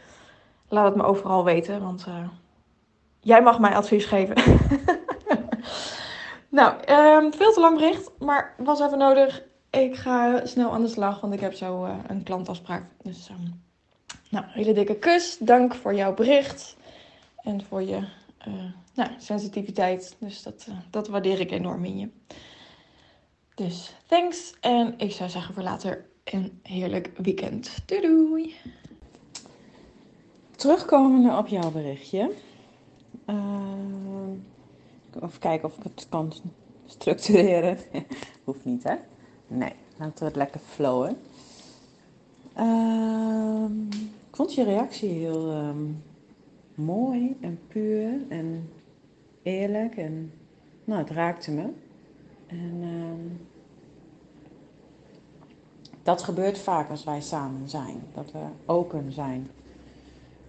Laat 0.69 0.85
het 0.85 0.97
me 0.97 1.03
overal 1.03 1.45
weten, 1.45 1.83
want 1.83 2.07
uh, 2.09 2.29
jij 3.21 3.43
mag 3.43 3.59
mij 3.59 3.75
advies 3.75 4.05
geven. 4.05 4.35
nou, 6.49 6.75
um, 6.91 7.33
veel 7.33 7.53
te 7.53 7.61
lang 7.61 7.77
bericht, 7.77 8.11
maar 8.19 8.55
was 8.59 8.81
even 8.81 8.99
nodig. 8.99 9.43
Ik 9.71 9.97
ga 9.97 10.47
snel 10.47 10.73
aan 10.73 10.83
de 10.83 10.89
slag, 10.89 11.21
want 11.21 11.33
ik 11.33 11.41
heb 11.41 11.55
zo 11.55 11.85
uh, 11.85 11.95
een 12.07 12.23
klantafspraak. 12.23 12.83
Dus, 13.03 13.29
um, 13.29 13.63
nou, 14.31 14.45
hele 14.49 14.73
dikke 14.73 14.97
kus. 14.97 15.39
Dank 15.39 15.75
voor 15.75 15.95
jouw 15.95 16.15
bericht 16.15 16.77
en 17.43 17.65
voor 17.65 17.83
je 17.83 18.09
uh, 18.49 18.55
nou, 18.95 19.11
sensitiviteit. 19.19 20.17
Dus 20.19 20.43
dat, 20.43 20.67
uh, 20.69 20.77
dat 20.91 21.09
waardeer 21.09 21.41
ik 21.41 21.51
enorm 21.51 21.85
in 21.85 21.99
je. 21.99 22.09
Dus 23.55 23.95
thanks. 24.07 24.55
En 24.61 24.95
ik 24.97 25.13
zou 25.13 25.31
zeggen 25.31 25.55
voor 25.55 25.63
later 25.63 26.07
een 26.25 26.59
heerlijk 26.63 27.11
weekend. 27.17 27.83
Doei 27.87 28.01
doei. 28.01 28.55
Terugkomende 30.57 31.37
op 31.37 31.47
jouw 31.47 31.71
berichtje. 31.71 32.33
Uh, 33.27 33.37
even 35.23 35.39
kijken 35.39 35.69
of 35.69 35.77
ik 35.77 35.83
het 35.83 36.07
kan 36.09 36.33
structureren. 36.87 37.79
Hoeft 38.45 38.65
niet, 38.65 38.83
hè? 38.83 38.95
Nee, 39.47 39.73
laten 39.97 40.19
we 40.19 40.25
het 40.25 40.37
lekker 40.37 40.61
flowen. 40.61 41.19
Uh, 42.59 43.65
ik 44.29 44.37
vond 44.37 44.55
je 44.55 44.65
reactie 44.65 45.11
heel 45.11 45.53
um, 45.53 46.03
mooi 46.77 47.37
en 47.41 47.59
puur 47.69 48.21
en 48.29 48.71
eerlijk. 49.43 49.97
En 49.97 50.33
nou, 50.85 51.01
het 51.01 51.11
raakte 51.11 51.51
me. 51.51 51.69
En 52.47 52.83
uh, 52.83 53.33
dat 56.03 56.23
gebeurt 56.23 56.59
vaak 56.59 56.91
als 56.91 57.05
wij 57.05 57.21
samen 57.21 57.69
zijn. 57.69 57.97
Dat 58.15 58.33
we 58.33 58.45
open 58.67 59.13
zijn. 59.13 59.51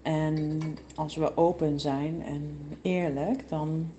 En 0.02 0.60
als 0.96 1.16
we 1.16 1.38
open 1.38 1.80
zijn 1.80 2.24
en 2.24 2.58
eerlijk, 2.82 3.50
dan 3.50 3.92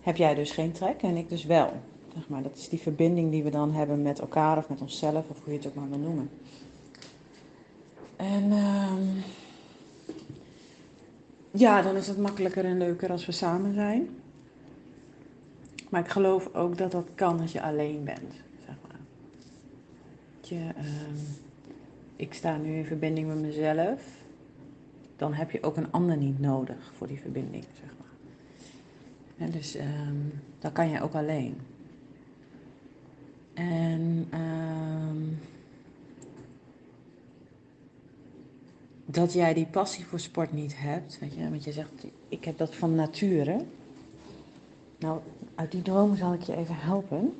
heb 0.00 0.16
jij 0.16 0.34
dus 0.34 0.50
geen 0.50 0.72
trek 0.72 1.02
en 1.02 1.16
ik 1.16 1.28
dus 1.28 1.44
wel. 1.44 1.72
Zeg 2.14 2.28
maar, 2.28 2.42
dat 2.42 2.56
is 2.56 2.68
die 2.68 2.78
verbinding 2.78 3.30
die 3.30 3.42
we 3.42 3.50
dan 3.50 3.72
hebben 3.72 4.02
met 4.02 4.18
elkaar 4.18 4.58
of 4.58 4.68
met 4.68 4.80
onszelf, 4.80 5.28
of 5.28 5.44
hoe 5.44 5.52
je 5.52 5.58
het 5.58 5.66
ook 5.68 5.74
maar 5.74 5.88
wil 5.88 5.98
noemen. 5.98 6.30
En 8.16 8.44
uh, 8.44 8.92
ja, 11.58 11.82
dan 11.82 11.96
is 11.96 12.06
het 12.06 12.18
makkelijker 12.18 12.64
en 12.64 12.78
leuker 12.78 13.10
als 13.10 13.26
we 13.26 13.32
samen 13.32 13.74
zijn. 13.74 14.08
Maar 15.88 16.00
ik 16.00 16.10
geloof 16.10 16.54
ook 16.54 16.78
dat 16.78 16.90
dat 16.90 17.08
kan 17.14 17.40
als 17.40 17.52
je 17.52 17.62
alleen 17.62 18.04
bent. 18.04 18.34
Zeg 18.64 18.74
maar. 18.88 18.98
Je, 20.40 20.54
uh, 20.54 21.18
ik 22.16 22.34
sta 22.34 22.56
nu 22.56 22.76
in 22.76 22.84
verbinding 22.84 23.26
met 23.26 23.40
mezelf. 23.40 24.02
Dan 25.16 25.34
heb 25.34 25.50
je 25.50 25.62
ook 25.62 25.76
een 25.76 25.92
ander 25.92 26.16
niet 26.16 26.40
nodig 26.40 26.92
voor 26.96 27.06
die 27.06 27.20
verbinding, 27.20 27.64
zeg 27.80 27.90
maar. 27.98 29.50
Dus 29.50 29.76
um, 29.76 30.32
dan 30.58 30.72
kan 30.72 30.88
je 30.88 31.00
ook 31.00 31.14
alleen. 31.14 31.56
En 33.54 34.28
um, 34.34 35.38
dat 39.06 39.32
jij 39.32 39.54
die 39.54 39.66
passie 39.66 40.06
voor 40.06 40.20
sport 40.20 40.52
niet 40.52 40.78
hebt, 40.78 41.18
weet 41.18 41.34
je, 41.34 41.50
want 41.50 41.64
je 41.64 41.72
zegt, 41.72 42.06
ik 42.28 42.44
heb 42.44 42.58
dat 42.58 42.74
van 42.74 42.94
nature. 42.94 43.64
Nou, 44.98 45.20
uit 45.54 45.70
die 45.70 45.82
droom 45.82 46.16
zal 46.16 46.32
ik 46.32 46.42
je 46.42 46.56
even 46.56 46.76
helpen. 46.76 47.34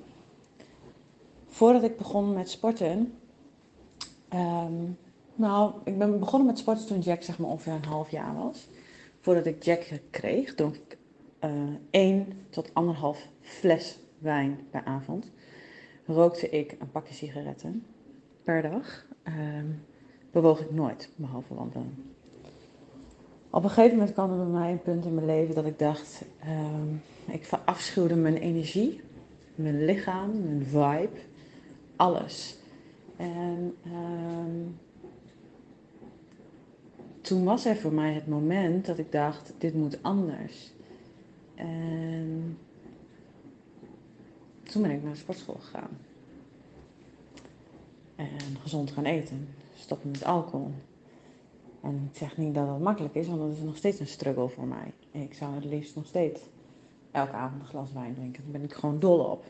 Voordat 1.46 1.82
ik 1.82 1.96
begon 1.96 2.32
met 2.32 2.50
sporten, 2.50 3.14
um, 4.34 4.98
nou, 5.34 5.72
ik 5.84 5.98
ben 5.98 6.18
begonnen 6.18 6.46
met 6.46 6.58
sporten 6.58 6.86
toen 6.86 7.00
Jack 7.00 7.22
zeg 7.22 7.38
maar 7.38 7.50
ongeveer 7.50 7.72
een 7.72 7.84
half 7.84 8.10
jaar 8.10 8.34
was. 8.34 8.68
Voordat 9.20 9.46
ik 9.46 9.62
Jack 9.62 10.00
kreeg, 10.10 10.54
dronk 10.54 10.74
ik 10.74 10.98
uh, 11.44 11.50
één 11.90 12.46
tot 12.50 12.74
anderhalf 12.74 13.28
fles 13.40 13.98
wijn 14.18 14.58
per 14.70 14.84
avond. 14.84 15.30
Rookte 16.06 16.48
ik 16.48 16.76
een 16.78 16.90
pakje 16.90 17.14
sigaretten 17.14 17.86
per 18.42 18.62
dag. 18.62 19.06
Um, 19.24 19.84
bewoog 20.42 20.60
ik 20.60 20.70
nooit, 20.70 21.10
behalve 21.16 21.54
wandelen. 21.54 22.14
Op 23.50 23.62
een 23.64 23.70
gegeven 23.70 23.96
moment 23.96 24.14
kwam 24.14 24.30
er 24.30 24.36
bij 24.36 24.60
mij 24.60 24.72
een 24.72 24.82
punt 24.82 25.04
in 25.04 25.14
mijn 25.14 25.26
leven 25.26 25.54
dat 25.54 25.66
ik 25.66 25.78
dacht, 25.78 26.24
um, 26.48 27.02
ik 27.26 27.44
verafschuwde 27.44 28.14
mijn 28.14 28.36
energie, 28.36 29.00
mijn 29.54 29.84
lichaam, 29.84 30.42
mijn 30.42 30.64
vibe, 30.64 31.18
alles. 31.96 32.58
En 33.16 33.74
um, 33.86 34.78
toen 37.20 37.44
was 37.44 37.64
er 37.64 37.76
voor 37.76 37.92
mij 37.92 38.12
het 38.12 38.26
moment 38.26 38.86
dat 38.86 38.98
ik 38.98 39.12
dacht, 39.12 39.54
dit 39.58 39.74
moet 39.74 40.02
anders. 40.02 40.72
En 41.54 42.58
toen 44.62 44.82
ben 44.82 44.90
ik 44.90 45.02
naar 45.02 45.12
de 45.12 45.18
sportschool 45.18 45.58
gegaan. 45.60 45.98
En 48.16 48.56
gezond 48.62 48.90
gaan 48.90 49.04
eten 49.04 49.48
stoppen 49.78 50.10
met 50.10 50.24
alcohol. 50.24 50.70
En 51.82 52.08
ik 52.10 52.16
zeg 52.16 52.36
niet 52.36 52.54
dat 52.54 52.66
dat 52.66 52.80
makkelijk 52.80 53.14
is, 53.14 53.26
want 53.26 53.40
dat 53.40 53.50
is 53.50 53.62
nog 53.62 53.76
steeds 53.76 54.00
een 54.00 54.06
struggle 54.06 54.48
voor 54.48 54.66
mij. 54.66 54.92
Ik 55.10 55.34
zou 55.34 55.54
het 55.54 55.64
liefst 55.64 55.96
nog 55.96 56.06
steeds 56.06 56.40
elke 57.10 57.32
avond 57.32 57.62
een 57.62 57.68
glas 57.68 57.92
wijn 57.92 58.14
drinken. 58.14 58.42
Daar 58.42 58.52
ben 58.52 58.62
ik 58.62 58.74
gewoon 58.74 58.98
dol 58.98 59.18
op. 59.18 59.44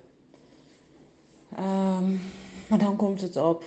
Um, 1.58 2.20
maar 2.68 2.78
dan 2.78 2.96
komt 2.96 3.20
het 3.20 3.36
op 3.36 3.64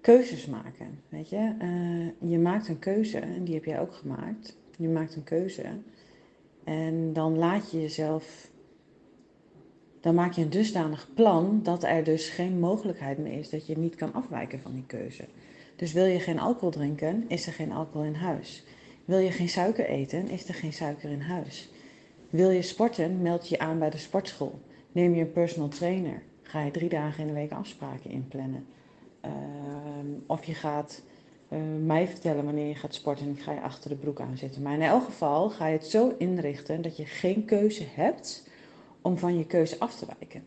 keuzes 0.00 0.46
maken. 0.46 1.00
Weet 1.08 1.28
je, 1.28 1.54
uh, 1.62 2.30
je 2.30 2.38
maakt 2.38 2.68
een 2.68 2.78
keuze 2.78 3.18
en 3.18 3.44
die 3.44 3.54
heb 3.54 3.64
jij 3.64 3.80
ook 3.80 3.94
gemaakt. 3.94 4.56
Je 4.76 4.88
maakt 4.88 5.16
een 5.16 5.24
keuze 5.24 5.64
en 6.64 7.12
dan 7.12 7.38
laat 7.38 7.70
je 7.70 7.80
jezelf 7.80 8.50
dan 10.06 10.14
maak 10.14 10.32
je 10.32 10.42
een 10.42 10.50
dusdanig 10.50 11.08
plan 11.14 11.60
dat 11.62 11.84
er 11.84 12.04
dus 12.04 12.28
geen 12.28 12.58
mogelijkheid 12.58 13.18
meer 13.18 13.38
is 13.38 13.50
dat 13.50 13.66
je 13.66 13.78
niet 13.78 13.94
kan 13.94 14.12
afwijken 14.12 14.60
van 14.60 14.72
die 14.72 14.86
keuze. 14.86 15.24
Dus 15.76 15.92
wil 15.92 16.04
je 16.04 16.20
geen 16.20 16.38
alcohol 16.38 16.70
drinken, 16.70 17.24
is 17.28 17.46
er 17.46 17.52
geen 17.52 17.72
alcohol 17.72 18.06
in 18.06 18.14
huis. 18.14 18.64
Wil 19.04 19.18
je 19.18 19.30
geen 19.30 19.48
suiker 19.48 19.86
eten, 19.86 20.28
is 20.28 20.48
er 20.48 20.54
geen 20.54 20.72
suiker 20.72 21.10
in 21.10 21.20
huis. 21.20 21.68
Wil 22.30 22.50
je 22.50 22.62
sporten, 22.62 23.22
meld 23.22 23.48
je 23.48 23.58
aan 23.58 23.78
bij 23.78 23.90
de 23.90 23.98
sportschool. 23.98 24.60
Neem 24.92 25.14
je 25.14 25.20
een 25.20 25.32
personal 25.32 25.68
trainer. 25.68 26.22
Ga 26.42 26.62
je 26.62 26.70
drie 26.70 26.88
dagen 26.88 27.20
in 27.20 27.26
de 27.26 27.32
week 27.40 27.52
afspraken 27.52 28.10
inplannen. 28.10 28.66
Uh, 29.24 29.30
of 30.26 30.44
je 30.44 30.54
gaat 30.54 31.02
uh, 31.48 31.58
mij 31.84 32.08
vertellen 32.08 32.44
wanneer 32.44 32.68
je 32.68 32.74
gaat 32.74 32.94
sporten 32.94 33.26
en 33.26 33.32
ik 33.32 33.42
ga 33.42 33.52
je 33.52 33.60
achter 33.60 33.90
de 33.90 33.96
broek 33.96 34.20
aan 34.20 34.36
zitten. 34.36 34.62
Maar 34.62 34.74
in 34.74 34.82
elk 34.82 35.04
geval 35.04 35.50
ga 35.50 35.66
je 35.66 35.76
het 35.76 35.86
zo 35.86 36.14
inrichten 36.18 36.82
dat 36.82 36.96
je 36.96 37.04
geen 37.04 37.44
keuze 37.44 37.84
hebt 37.94 38.45
om 39.06 39.18
van 39.18 39.38
je 39.38 39.46
keuze 39.46 39.78
af 39.78 39.94
te 39.94 40.06
wijken. 40.18 40.44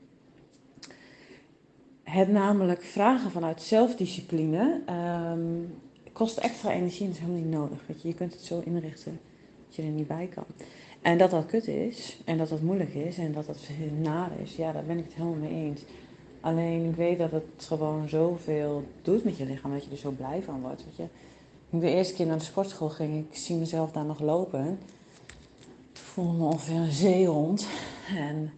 Het 2.04 2.30
namelijk 2.30 2.84
vragen 2.84 3.32
vanuit 3.32 3.62
zelfdiscipline 3.62 4.82
um, 5.34 5.74
kost 6.14 6.38
extra 6.38 6.72
energie 6.72 7.06
en 7.06 7.12
is 7.12 7.20
helemaal 7.20 7.42
niet 7.42 7.52
nodig. 7.52 7.80
Je. 8.02 8.14
kunt 8.14 8.34
het 8.34 8.42
zo 8.42 8.62
inrichten 8.66 9.20
dat 9.66 9.76
je 9.76 9.82
er 9.82 9.88
niet 9.88 10.08
bij 10.08 10.30
kan. 10.34 10.46
En 11.02 11.18
dat 11.18 11.32
dat 11.32 11.46
kut 11.46 11.68
is 11.68 12.22
en 12.26 12.38
dat 12.38 12.50
dat 12.50 12.62
moeilijk 12.62 12.94
is 12.94 13.18
en 13.18 13.34
dat 13.34 13.46
dat 13.46 13.70
naar 14.02 14.32
is, 14.42 14.56
ja, 14.56 14.72
daar 14.72 14.86
ben 14.86 14.98
ik 14.98 15.04
het 15.04 15.14
helemaal 15.14 15.40
mee 15.40 15.66
eens. 15.66 15.82
Alleen 16.40 16.90
ik 16.90 16.96
weet 16.96 17.18
dat 17.18 17.32
het 17.32 17.44
gewoon 17.58 18.10
zoveel 18.10 18.84
doet 19.02 19.24
met 19.24 19.38
je 19.38 19.46
lichaam, 19.46 19.72
dat 19.72 19.84
je 19.84 19.92
er 19.92 19.98
zo 19.98 20.12
blij 20.12 20.42
van 20.44 20.62
wordt. 20.62 20.86
Weet 20.86 20.96
je. 20.96 21.06
Toen 21.70 21.80
ik 21.80 21.86
de 21.86 21.94
eerste 21.94 22.14
keer 22.14 22.26
naar 22.26 22.38
de 22.38 22.44
sportschool 22.44 22.90
ging, 22.90 23.26
ik 23.30 23.38
zie 23.38 23.56
mezelf 23.56 23.92
daar 23.92 24.06
nog 24.06 24.20
lopen. 24.20 24.80
Ik 25.92 25.98
voel 25.98 26.32
me 26.32 26.44
ongeveer 26.44 26.76
een 26.76 26.92
zeehond. 26.92 27.68
En 28.16 28.52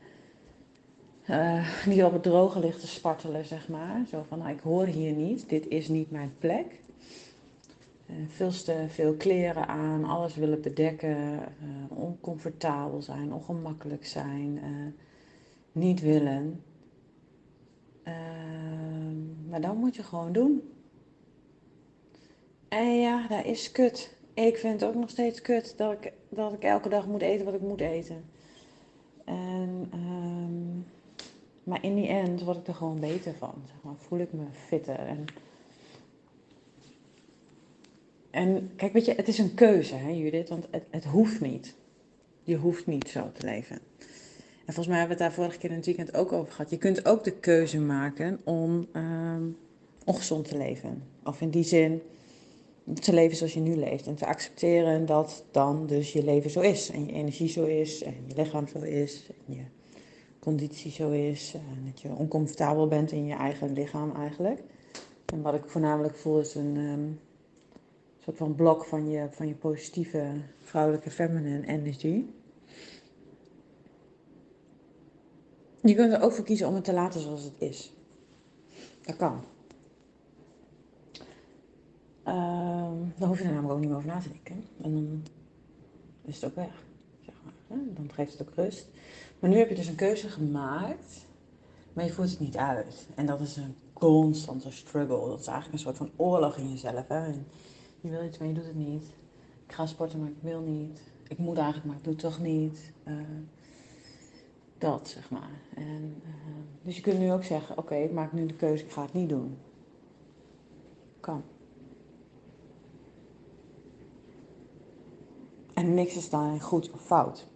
uh, 1.30 1.86
die 1.86 2.06
op 2.06 2.14
het 2.14 2.24
droge 2.24 2.60
ligt 2.60 2.80
te 2.80 2.88
spartelen, 2.88 3.46
zeg 3.46 3.68
maar. 3.68 4.06
Zo 4.10 4.26
van, 4.28 4.38
nou, 4.38 4.52
ik 4.52 4.60
hoor 4.60 4.86
hier 4.86 5.12
niet, 5.12 5.50
dit 5.50 5.68
is 5.68 5.88
niet 5.88 6.12
mijn 6.12 6.34
plek. 6.40 6.66
Uh, 8.10 8.16
veel 8.28 8.52
te 8.52 8.86
veel 8.90 9.14
kleren 9.14 9.68
aan, 9.68 10.06
alles 10.06 10.36
willen 10.36 10.62
bedekken, 10.62 11.18
uh, 11.18 11.98
oncomfortabel 11.98 13.02
zijn, 13.02 13.34
ongemakkelijk 13.34 14.06
zijn, 14.06 14.60
niet 15.72 16.02
willen. 16.02 16.64
Ehm, 18.04 19.50
maar 19.50 19.62
dan 19.62 19.78
moet 19.78 19.96
je 19.96 20.04
gewoon 20.04 20.32
doen. 20.32 20.72
En 22.68 23.00
ja, 23.00 23.28
dat 23.28 23.46
is 23.46 23.72
kut. 23.72 24.18
Ik 24.34 24.58
vind 24.58 24.82
het 24.82 24.90
ook 24.90 24.96
nog 24.96 25.10
steeds 25.10 25.42
kut 25.42 25.74
dat 25.78 25.92
ik, 25.92 26.14
dat 26.30 26.54
ik 26.54 26.64
elke 26.64 26.90
dag 26.90 27.08
moet 27.08 27.22
eten 27.22 27.46
wat 27.46 27.54
ik 27.54 27.62
moet 27.62 27.82
eten. 27.82 28.24
En, 29.26 29.92
um, 29.94 30.86
maar 31.72 31.84
in 31.84 31.96
die 31.96 32.08
end 32.08 32.42
word 32.42 32.58
ik 32.58 32.68
er 32.68 32.74
gewoon 32.74 33.00
beter 33.00 33.34
van. 33.34 33.54
Zeg 33.66 33.76
maar. 33.84 33.94
Voel 33.98 34.20
ik 34.20 34.34
me 34.34 34.44
fitter. 34.68 34.96
En, 34.96 35.26
en 38.32 38.72
kijk, 38.76 38.94
weet 38.94 39.06
je, 39.06 39.14
het 39.14 39.28
is 39.28 39.38
een 39.38 39.54
keuze, 39.54 39.96
hè, 39.96 40.10
Judith, 40.10 40.50
want 40.50 40.68
het, 40.72 40.84
het 40.90 41.06
hoeft 41.06 41.42
niet. 41.42 41.76
Je 42.44 42.56
hoeft 42.56 42.88
niet 42.88 43.10
zo 43.10 43.32
te 43.34 43.46
leven. 43.46 43.80
En 44.66 44.74
volgens 44.74 44.88
mij 44.88 44.98
hebben 44.98 45.18
we 45.18 45.24
het 45.24 45.34
daar 45.34 45.44
vorige 45.44 45.60
keer 45.60 45.70
in 45.70 45.76
het 45.76 45.86
weekend 45.86 46.16
ook 46.16 46.32
over 46.32 46.52
gehad. 46.52 46.70
Je 46.70 46.78
kunt 46.78 47.06
ook 47.06 47.24
de 47.24 47.40
keuze 47.40 47.80
maken 47.80 48.40
om 48.44 48.88
ehm, 48.92 49.44
ongezond 50.06 50.48
te 50.48 50.58
leven. 50.58 51.04
Of 51.24 51.42
in 51.42 51.50
die 51.50 51.64
zin 51.64 52.02
te 52.94 53.14
leven 53.14 53.38
zoals 53.38 53.54
je 53.54 53.60
nu 53.60 53.76
leeft. 53.76 54.08
En 54.08 54.16
te 54.16 54.26
accepteren 54.26 55.06
dat 55.06 55.44
dan 55.52 55.88
dus 55.88 56.14
je 56.14 56.24
leven 56.24 56.50
zo 56.50 56.60
is. 56.60 56.90
En 56.90 57.06
je 57.06 57.12
energie 57.12 57.50
zo 57.50 57.64
is. 57.64 58.04
En 58.04 58.16
je 58.28 58.36
lichaam 58.36 58.68
zo 58.68 58.80
is. 58.80 59.30
En 59.48 59.56
je 59.56 59.64
conditie 60.42 60.92
zo 60.92 61.12
is. 61.12 61.54
En 61.54 61.86
dat 61.86 62.02
je 62.02 62.10
oncomfortabel 62.10 62.88
bent 62.88 63.12
in 63.12 63.26
je 63.26 63.36
eigen 63.36 63.74
lichaam 63.74 64.16
eigenlijk. 64.16 64.64
En 65.26 65.42
wat 65.42 65.54
ik 65.54 65.66
voornamelijk 65.66 66.16
voel 66.16 66.40
is 66.40 66.56
een 66.56 66.78
ehm, 66.78 67.12
soort 68.24 68.38
van 68.38 68.56
blok 68.56 68.86
van 68.86 69.10
je, 69.10 69.28
van 69.32 69.48
je 69.48 69.56
positieve 69.56 70.42
vrouwelijke 70.60 71.10
feminine 71.10 71.68
energy. 71.68 72.26
Je 75.82 75.96
kunt 75.96 76.14
er 76.14 76.22
ook 76.22 76.32
voor 76.32 76.46
kiezen 76.46 76.68
om 76.68 76.76
het 76.76 76.84
te 76.84 76.94
laten 76.94 77.22
zoals 77.22 77.44
het 77.44 77.54
is. 77.58 77.94
Dat 79.02 79.16
kan. 79.16 79.44
Uh, 82.28 82.92
dan 83.18 83.28
hoef 83.28 83.38
je 83.38 83.44
er 83.44 83.52
namelijk 83.52 83.74
ook 83.74 83.80
niet 83.80 83.90
meer 83.90 83.98
over 83.98 84.10
na 84.10 84.20
te 84.20 84.30
denken. 84.30 84.64
En 84.82 84.94
dan 84.94 85.24
is 86.22 86.36
het 86.36 86.46
ook 86.46 86.56
weg. 86.56 86.84
Zeg 87.26 87.36
maar. 87.44 87.78
Dan 87.94 88.12
geeft 88.14 88.38
het 88.38 88.48
ook 88.48 88.56
rust. 88.56 88.88
Maar 89.42 89.50
nu 89.50 89.58
heb 89.58 89.70
je 89.70 89.76
dus 89.76 89.88
een 89.88 89.96
keuze 89.96 90.30
gemaakt, 90.30 91.26
maar 91.94 92.06
je 92.06 92.12
voert 92.12 92.30
het 92.30 92.40
niet 92.40 92.58
uit. 92.58 93.08
En 93.16 93.26
dat 93.26 93.40
is 93.40 93.56
een 93.56 93.76
constante 93.94 94.72
struggle. 94.72 95.28
Dat 95.28 95.40
is 95.40 95.48
eigenlijk 95.48 95.74
een 95.74 95.80
soort 95.80 95.98
van 95.98 96.12
oorlog 96.16 96.58
in 96.58 96.70
jezelf. 96.70 97.08
Hè? 97.08 97.26
Je 98.02 98.10
wil 98.10 98.24
iets, 98.24 98.38
maar 98.38 98.48
je 98.48 98.54
doet 98.54 98.66
het 98.66 98.76
niet. 98.76 99.04
Ik 99.66 99.74
ga 99.74 99.86
sporten, 99.86 100.20
maar 100.20 100.30
ik 100.30 100.42
wil 100.42 100.60
niet. 100.60 101.02
Ik 101.28 101.38
moet 101.38 101.58
eigenlijk, 101.58 101.86
maar 101.86 101.98
ik 101.98 102.04
doe 102.04 102.14
het 102.14 102.22
toch 102.22 102.40
niet. 102.40 102.92
Uh, 103.08 103.14
dat, 104.78 105.08
zeg 105.08 105.30
maar. 105.30 105.62
En, 105.76 106.22
uh, 106.26 106.34
dus 106.82 106.96
je 106.96 107.02
kunt 107.02 107.20
nu 107.20 107.32
ook 107.32 107.44
zeggen, 107.44 107.78
oké, 107.78 107.96
ik 107.96 108.12
maak 108.12 108.32
nu 108.32 108.46
de 108.46 108.54
keuze, 108.54 108.84
ik 108.84 108.92
ga 108.92 109.02
het 109.02 109.14
niet 109.14 109.30
doen. 109.30 109.58
Kan. 111.20 111.44
En 115.74 115.94
niks 115.94 116.16
is 116.16 116.30
dan 116.30 116.60
goed 116.60 116.92
of 116.92 117.06
fout. 117.06 117.51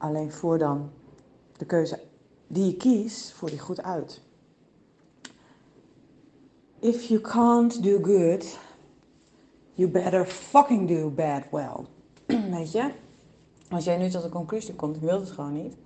Alleen 0.00 0.32
voor 0.32 0.58
dan 0.58 0.90
de 1.56 1.64
keuze 1.64 2.00
die 2.46 2.64
je 2.64 2.76
kiest, 2.76 3.32
voer 3.32 3.48
die 3.48 3.58
goed 3.58 3.82
uit. 3.82 4.22
If 6.78 7.04
you 7.04 7.20
can't 7.20 7.82
do 7.82 7.98
good, 8.02 8.58
you 9.74 9.90
better 9.90 10.26
fucking 10.26 10.88
do 10.88 11.10
bad 11.10 11.42
well. 11.50 11.86
Weet 12.56 12.72
je? 12.72 12.92
Als 13.68 13.84
jij 13.84 13.96
nu 13.96 14.08
tot 14.08 14.22
de 14.22 14.28
conclusie 14.28 14.74
komt, 14.74 14.96
ik 14.96 15.02
wil 15.02 15.20
het 15.20 15.30
gewoon 15.30 15.52
niet, 15.52 15.76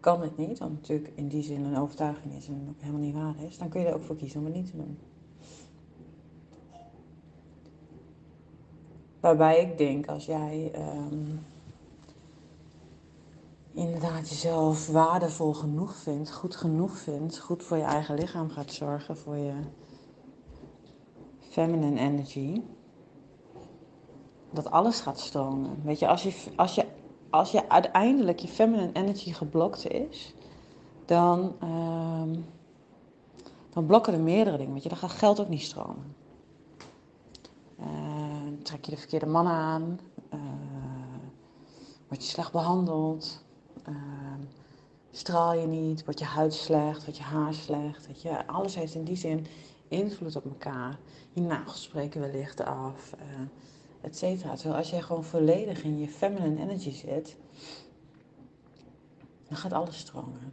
kan 0.00 0.22
het 0.22 0.36
niet, 0.36 0.58
want 0.58 0.72
natuurlijk 0.72 1.12
in 1.14 1.28
die 1.28 1.42
zin 1.42 1.64
een 1.64 1.78
overtuiging 1.78 2.34
is 2.34 2.46
en 2.46 2.66
ook 2.68 2.80
helemaal 2.80 3.00
niet 3.00 3.14
waar 3.14 3.34
is, 3.46 3.58
dan 3.58 3.68
kun 3.68 3.80
je 3.80 3.86
er 3.86 3.94
ook 3.94 4.02
voor 4.02 4.16
kiezen 4.16 4.38
om 4.40 4.46
het 4.46 4.54
niet 4.54 4.70
te 4.70 4.76
doen. 4.76 4.98
Waarbij 9.20 9.60
ik 9.60 9.78
denk, 9.78 10.06
als 10.06 10.26
jij 10.26 10.72
um, 10.74 11.31
inderdaad 14.22 14.42
jezelf 14.42 14.86
waardevol 14.86 15.52
genoeg 15.52 15.94
vindt, 15.94 16.32
goed 16.32 16.56
genoeg 16.56 16.96
vindt, 16.96 17.38
goed 17.38 17.62
voor 17.62 17.76
je 17.76 17.82
eigen 17.82 18.14
lichaam 18.14 18.50
gaat 18.50 18.72
zorgen, 18.72 19.16
voor 19.16 19.36
je 19.36 19.54
feminine 21.38 22.00
energy, 22.00 22.62
dat 24.50 24.70
alles 24.70 25.00
gaat 25.00 25.20
stromen. 25.20 25.82
Weet 25.84 25.98
je, 25.98 26.08
als 26.08 26.22
je, 26.22 26.34
als 26.56 26.74
je, 26.74 26.86
als 27.30 27.50
je 27.50 27.68
uiteindelijk 27.68 28.38
je 28.38 28.48
feminine 28.48 28.92
energy 28.92 29.32
geblokt 29.32 29.88
is, 29.88 30.34
dan, 31.04 31.54
um, 31.62 32.44
dan 33.70 33.86
blokken 33.86 34.12
er 34.12 34.20
meerdere 34.20 34.56
dingen. 34.56 34.72
Weet 34.72 34.82
je, 34.82 34.88
dan 34.88 34.98
gaat 34.98 35.10
geld 35.10 35.40
ook 35.40 35.48
niet 35.48 35.62
stromen. 35.62 36.14
Uh, 37.80 38.62
trek 38.62 38.84
je 38.84 38.90
de 38.90 38.96
verkeerde 38.96 39.26
mannen 39.26 39.52
aan, 39.52 40.00
uh, 40.34 40.40
word 42.08 42.22
je 42.22 42.28
slecht 42.28 42.52
behandeld, 42.52 43.42
straal 45.10 45.54
je 45.54 45.66
niet, 45.66 46.04
wordt 46.04 46.18
je 46.18 46.24
huid 46.24 46.54
slecht, 46.54 47.04
wordt 47.04 47.18
je 47.18 47.24
haar 47.24 47.54
slecht. 47.54 48.06
Weet 48.06 48.22
je, 48.22 48.46
alles 48.46 48.74
heeft 48.74 48.94
in 48.94 49.04
die 49.04 49.16
zin 49.16 49.46
invloed 49.88 50.36
op 50.36 50.44
elkaar. 50.44 50.98
Je 51.32 51.40
nagels 51.40 51.82
spreken 51.82 52.20
wellicht 52.20 52.64
af, 52.64 53.14
uh, 53.14 53.40
et 54.00 54.16
cetera. 54.16 54.54
Terwijl 54.54 54.76
als 54.76 54.90
je 54.90 55.02
gewoon 55.02 55.24
volledig 55.24 55.82
in 55.82 55.98
je 55.98 56.08
feminine 56.08 56.60
energy 56.60 56.90
zit, 56.90 57.36
dan 59.48 59.56
gaat 59.56 59.72
alles 59.72 59.98
stromen. 59.98 60.52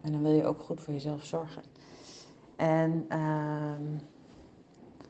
En 0.00 0.12
dan 0.12 0.22
wil 0.22 0.32
je 0.32 0.44
ook 0.44 0.62
goed 0.62 0.80
voor 0.80 0.92
jezelf 0.92 1.24
zorgen. 1.24 1.62
En 2.56 3.06
uh, 3.08 3.72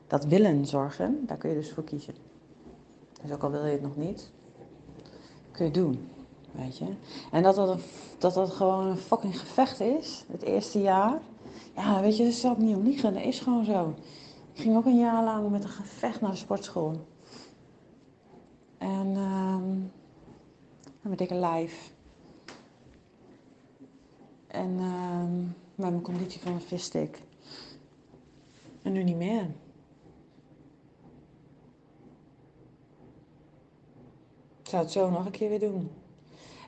dat 0.06 0.24
willen 0.24 0.66
zorgen, 0.66 1.26
daar 1.26 1.36
kun 1.36 1.50
je 1.50 1.56
dus 1.56 1.72
voor 1.72 1.84
kiezen. 1.84 2.14
Dus 3.22 3.32
ook 3.32 3.42
al 3.42 3.50
wil 3.50 3.64
je 3.64 3.72
het 3.72 3.82
nog 3.82 3.96
niet, 3.96 4.32
kun 5.50 5.64
je 5.64 5.70
doen. 5.70 6.08
Weet 6.52 6.78
je? 6.78 6.86
En 7.30 7.42
dat 7.42 7.54
dat, 7.54 7.80
dat 8.18 8.34
dat 8.34 8.50
gewoon 8.50 8.86
een 8.86 8.96
fucking 8.96 9.40
gevecht 9.40 9.80
is, 9.80 10.24
het 10.30 10.42
eerste 10.42 10.80
jaar. 10.80 11.20
Ja, 11.76 12.00
weet 12.00 12.16
je, 12.16 12.22
daar 12.22 12.32
zal 12.32 12.52
ik 12.52 12.58
niet 12.58 12.76
om 12.76 12.82
liegen. 12.82 13.14
Dat 13.14 13.22
is 13.22 13.40
gewoon 13.40 13.64
zo. 13.64 13.94
Ik 14.52 14.60
ging 14.60 14.76
ook 14.76 14.84
een 14.84 14.98
jaar 14.98 15.24
lang 15.24 15.50
met 15.50 15.64
een 15.64 15.70
gevecht 15.70 16.20
naar 16.20 16.30
de 16.30 16.36
sportschool. 16.36 17.06
En 18.78 19.16
um, 19.16 19.92
met 21.00 21.18
dikke 21.18 21.34
lijf. 21.34 21.92
En 24.46 24.78
um, 24.80 25.54
met 25.74 25.90
mijn 25.90 26.02
conditie 26.02 26.40
van 26.40 26.52
een 26.52 26.60
visstick. 26.60 27.22
En 28.82 28.92
nu 28.92 29.02
niet 29.02 29.16
meer. 29.16 29.46
Zou 34.70 34.82
het 34.82 34.92
zo 34.92 35.10
nog 35.10 35.24
een 35.24 35.30
keer 35.30 35.48
weer 35.48 35.60
doen. 35.60 35.90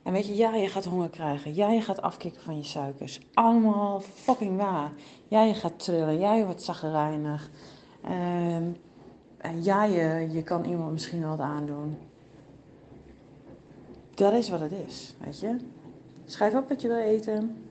En 0.03 0.13
weet 0.13 0.27
je, 0.27 0.35
ja, 0.35 0.55
je 0.55 0.67
gaat 0.67 0.85
honger 0.85 1.09
krijgen. 1.09 1.55
Ja, 1.55 1.71
je 1.71 1.81
gaat 1.81 2.01
afkicken 2.01 2.41
van 2.41 2.57
je 2.57 2.63
suikers. 2.63 3.19
Allemaal 3.33 3.99
fucking 3.99 4.57
waar. 4.57 4.91
Ja, 5.27 5.43
je 5.43 5.53
gaat 5.53 5.83
trillen. 5.83 6.19
Ja, 6.19 6.33
je 6.33 6.45
wordt 6.45 6.61
zaggerijnig. 6.61 7.49
Um, 8.05 8.75
en 9.37 9.63
ja, 9.63 9.83
je, 9.83 10.27
je 10.31 10.43
kan 10.43 10.65
iemand 10.65 10.91
misschien 10.91 11.27
wat 11.27 11.39
aandoen. 11.39 11.97
Dat 14.13 14.33
is 14.33 14.49
wat 14.49 14.59
het 14.59 14.71
is, 14.87 15.15
weet 15.23 15.39
je. 15.39 15.57
Schrijf 16.25 16.55
op 16.55 16.69
wat 16.69 16.81
je 16.81 16.87
wil 16.87 16.97
eten. 16.97 17.63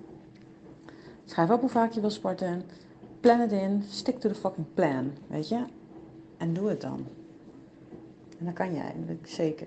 Schrijf 1.25 1.51
op 1.51 1.61
hoe 1.61 1.69
vaak 1.69 1.93
je 1.93 2.01
wil 2.01 2.11
sporten. 2.11 2.63
Plan 3.21 3.41
het 3.41 3.53
in. 3.53 3.83
Stick 3.89 4.21
to 4.21 4.29
the 4.29 4.35
fucking 4.35 4.67
plan, 4.75 5.13
weet 5.27 5.49
je. 5.49 5.65
En 6.37 6.53
doe 6.53 6.69
het 6.69 6.81
dan. 6.81 7.07
En 8.39 8.45
dan 8.45 8.55
kan 8.55 8.75
jij, 8.75 8.93
dat 8.97 9.07
weet 9.07 9.19
ik 9.19 9.27
zeker. 9.27 9.67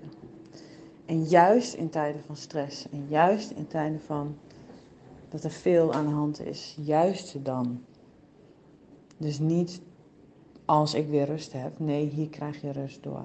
En 1.06 1.24
juist 1.24 1.74
in 1.74 1.90
tijden 1.90 2.22
van 2.22 2.36
stress 2.36 2.88
en 2.88 3.06
juist 3.08 3.50
in 3.50 3.66
tijden 3.66 4.00
van 4.00 4.38
dat 5.28 5.44
er 5.44 5.50
veel 5.50 5.92
aan 5.92 6.06
de 6.06 6.12
hand 6.12 6.40
is, 6.40 6.76
juist 6.80 7.44
dan. 7.44 7.84
Dus 9.16 9.38
niet 9.38 9.80
als 10.64 10.94
ik 10.94 11.08
weer 11.08 11.24
rust 11.24 11.52
heb. 11.52 11.78
Nee, 11.78 12.06
hier 12.06 12.28
krijg 12.28 12.60
je 12.60 12.72
rust 12.72 13.02
door. 13.02 13.24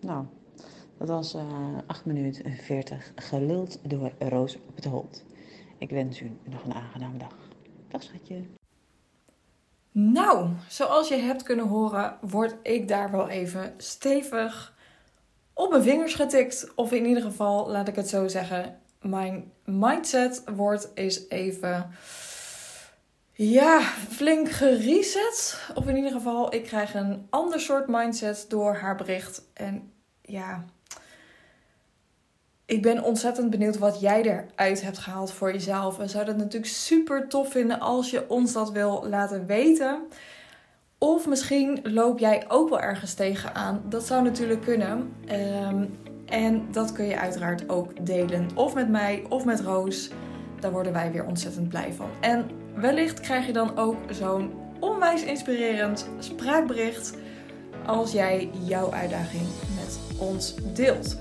Nou, 0.00 0.24
dat 0.98 1.08
was 1.08 1.34
uh, 1.34 1.78
8 1.86 2.04
minuten 2.04 2.44
en 2.44 2.56
40 2.56 3.12
geluld 3.14 3.78
door 3.82 4.12
Roos 4.18 4.56
op 4.68 4.76
het 4.76 4.84
Holt. 4.84 5.24
Ik 5.78 5.90
wens 5.90 6.20
u 6.20 6.30
nog 6.44 6.64
een 6.64 6.74
aangename 6.74 7.18
dag. 7.18 7.36
Dag 7.88 8.02
schatje. 8.02 8.61
Nou, 9.92 10.48
zoals 10.68 11.08
je 11.08 11.16
hebt 11.16 11.42
kunnen 11.42 11.68
horen, 11.68 12.16
word 12.20 12.54
ik 12.62 12.88
daar 12.88 13.10
wel 13.10 13.28
even 13.28 13.74
stevig 13.76 14.74
op 15.54 15.70
mijn 15.70 15.82
vingers 15.82 16.14
getikt. 16.14 16.72
Of 16.74 16.92
in 16.92 17.06
ieder 17.06 17.22
geval, 17.22 17.68
laat 17.68 17.88
ik 17.88 17.96
het 17.96 18.08
zo 18.08 18.28
zeggen, 18.28 18.80
mijn 19.00 19.52
mindset 19.64 20.42
wordt 20.54 20.90
eens 20.94 21.28
even, 21.28 21.90
ja, 23.32 23.80
flink 24.08 24.50
gereset. 24.50 25.60
Of 25.74 25.86
in 25.86 25.96
ieder 25.96 26.12
geval, 26.12 26.54
ik 26.54 26.64
krijg 26.64 26.94
een 26.94 27.26
ander 27.30 27.60
soort 27.60 27.88
mindset 27.88 28.44
door 28.48 28.74
haar 28.74 28.96
bericht. 28.96 29.42
En 29.54 29.92
ja, 30.22 30.64
ik 32.66 32.82
ben 32.82 33.02
ontzettend 33.02 33.50
benieuwd 33.50 33.78
wat 33.78 34.00
jij 34.00 34.22
eruit 34.22 34.82
hebt 34.82 34.98
gehaald 34.98 35.32
voor 35.32 35.52
jezelf. 35.52 35.96
We 35.96 36.08
zouden 36.08 36.34
het 36.34 36.42
natuurlijk 36.42 36.72
super 36.72 37.28
tof 37.28 37.50
vinden 37.50 37.80
als 37.80 38.10
je 38.10 38.28
ons 38.28 38.52
dat 38.52 38.70
wil 38.70 39.06
laten 39.08 39.46
weten. 39.46 40.02
Of 40.98 41.26
misschien 41.26 41.80
loop 41.82 42.18
jij 42.18 42.44
ook 42.48 42.68
wel 42.68 42.80
ergens 42.80 43.14
tegenaan. 43.14 43.82
Dat 43.88 44.06
zou 44.06 44.22
natuurlijk 44.22 44.60
kunnen. 44.60 45.14
Um, 45.68 45.98
en 46.26 46.66
dat 46.70 46.92
kun 46.92 47.04
je 47.04 47.18
uiteraard 47.18 47.68
ook 47.68 48.06
delen. 48.06 48.48
Of 48.54 48.74
met 48.74 48.88
mij 48.88 49.24
of 49.28 49.44
met 49.44 49.60
Roos. 49.60 50.10
Daar 50.60 50.72
worden 50.72 50.92
wij 50.92 51.12
weer 51.12 51.24
ontzettend 51.24 51.68
blij 51.68 51.92
van. 51.92 52.10
En 52.20 52.50
wellicht 52.74 53.20
krijg 53.20 53.46
je 53.46 53.52
dan 53.52 53.76
ook 53.76 53.96
zo'n 54.10 54.52
onwijs 54.80 55.22
inspirerend 55.22 56.08
spraakbericht 56.18 57.14
als 57.86 58.12
jij 58.12 58.50
jouw 58.64 58.92
uitdaging 58.92 59.42
met 59.76 59.98
ons 60.18 60.54
deelt. 60.74 61.16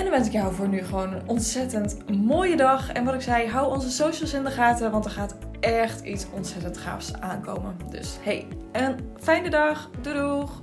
En 0.00 0.06
dan 0.06 0.14
wens 0.14 0.26
ik 0.26 0.32
jou 0.32 0.54
voor 0.54 0.68
nu 0.68 0.84
gewoon 0.84 1.12
een 1.12 1.28
ontzettend 1.28 1.96
mooie 2.24 2.56
dag. 2.56 2.92
En 2.92 3.04
wat 3.04 3.14
ik 3.14 3.20
zei, 3.20 3.48
hou 3.48 3.72
onze 3.72 3.90
socials 3.90 4.32
in 4.32 4.44
de 4.44 4.50
gaten, 4.50 4.90
want 4.90 5.04
er 5.04 5.10
gaat 5.10 5.36
echt 5.60 6.00
iets 6.00 6.26
ontzettend 6.32 6.78
gaafs 6.78 7.12
aankomen. 7.14 7.76
Dus 7.90 8.16
hey, 8.20 8.46
een 8.72 8.96
fijne 9.18 9.50
dag. 9.50 9.90
Doei 10.00 10.16
doeg! 10.16 10.62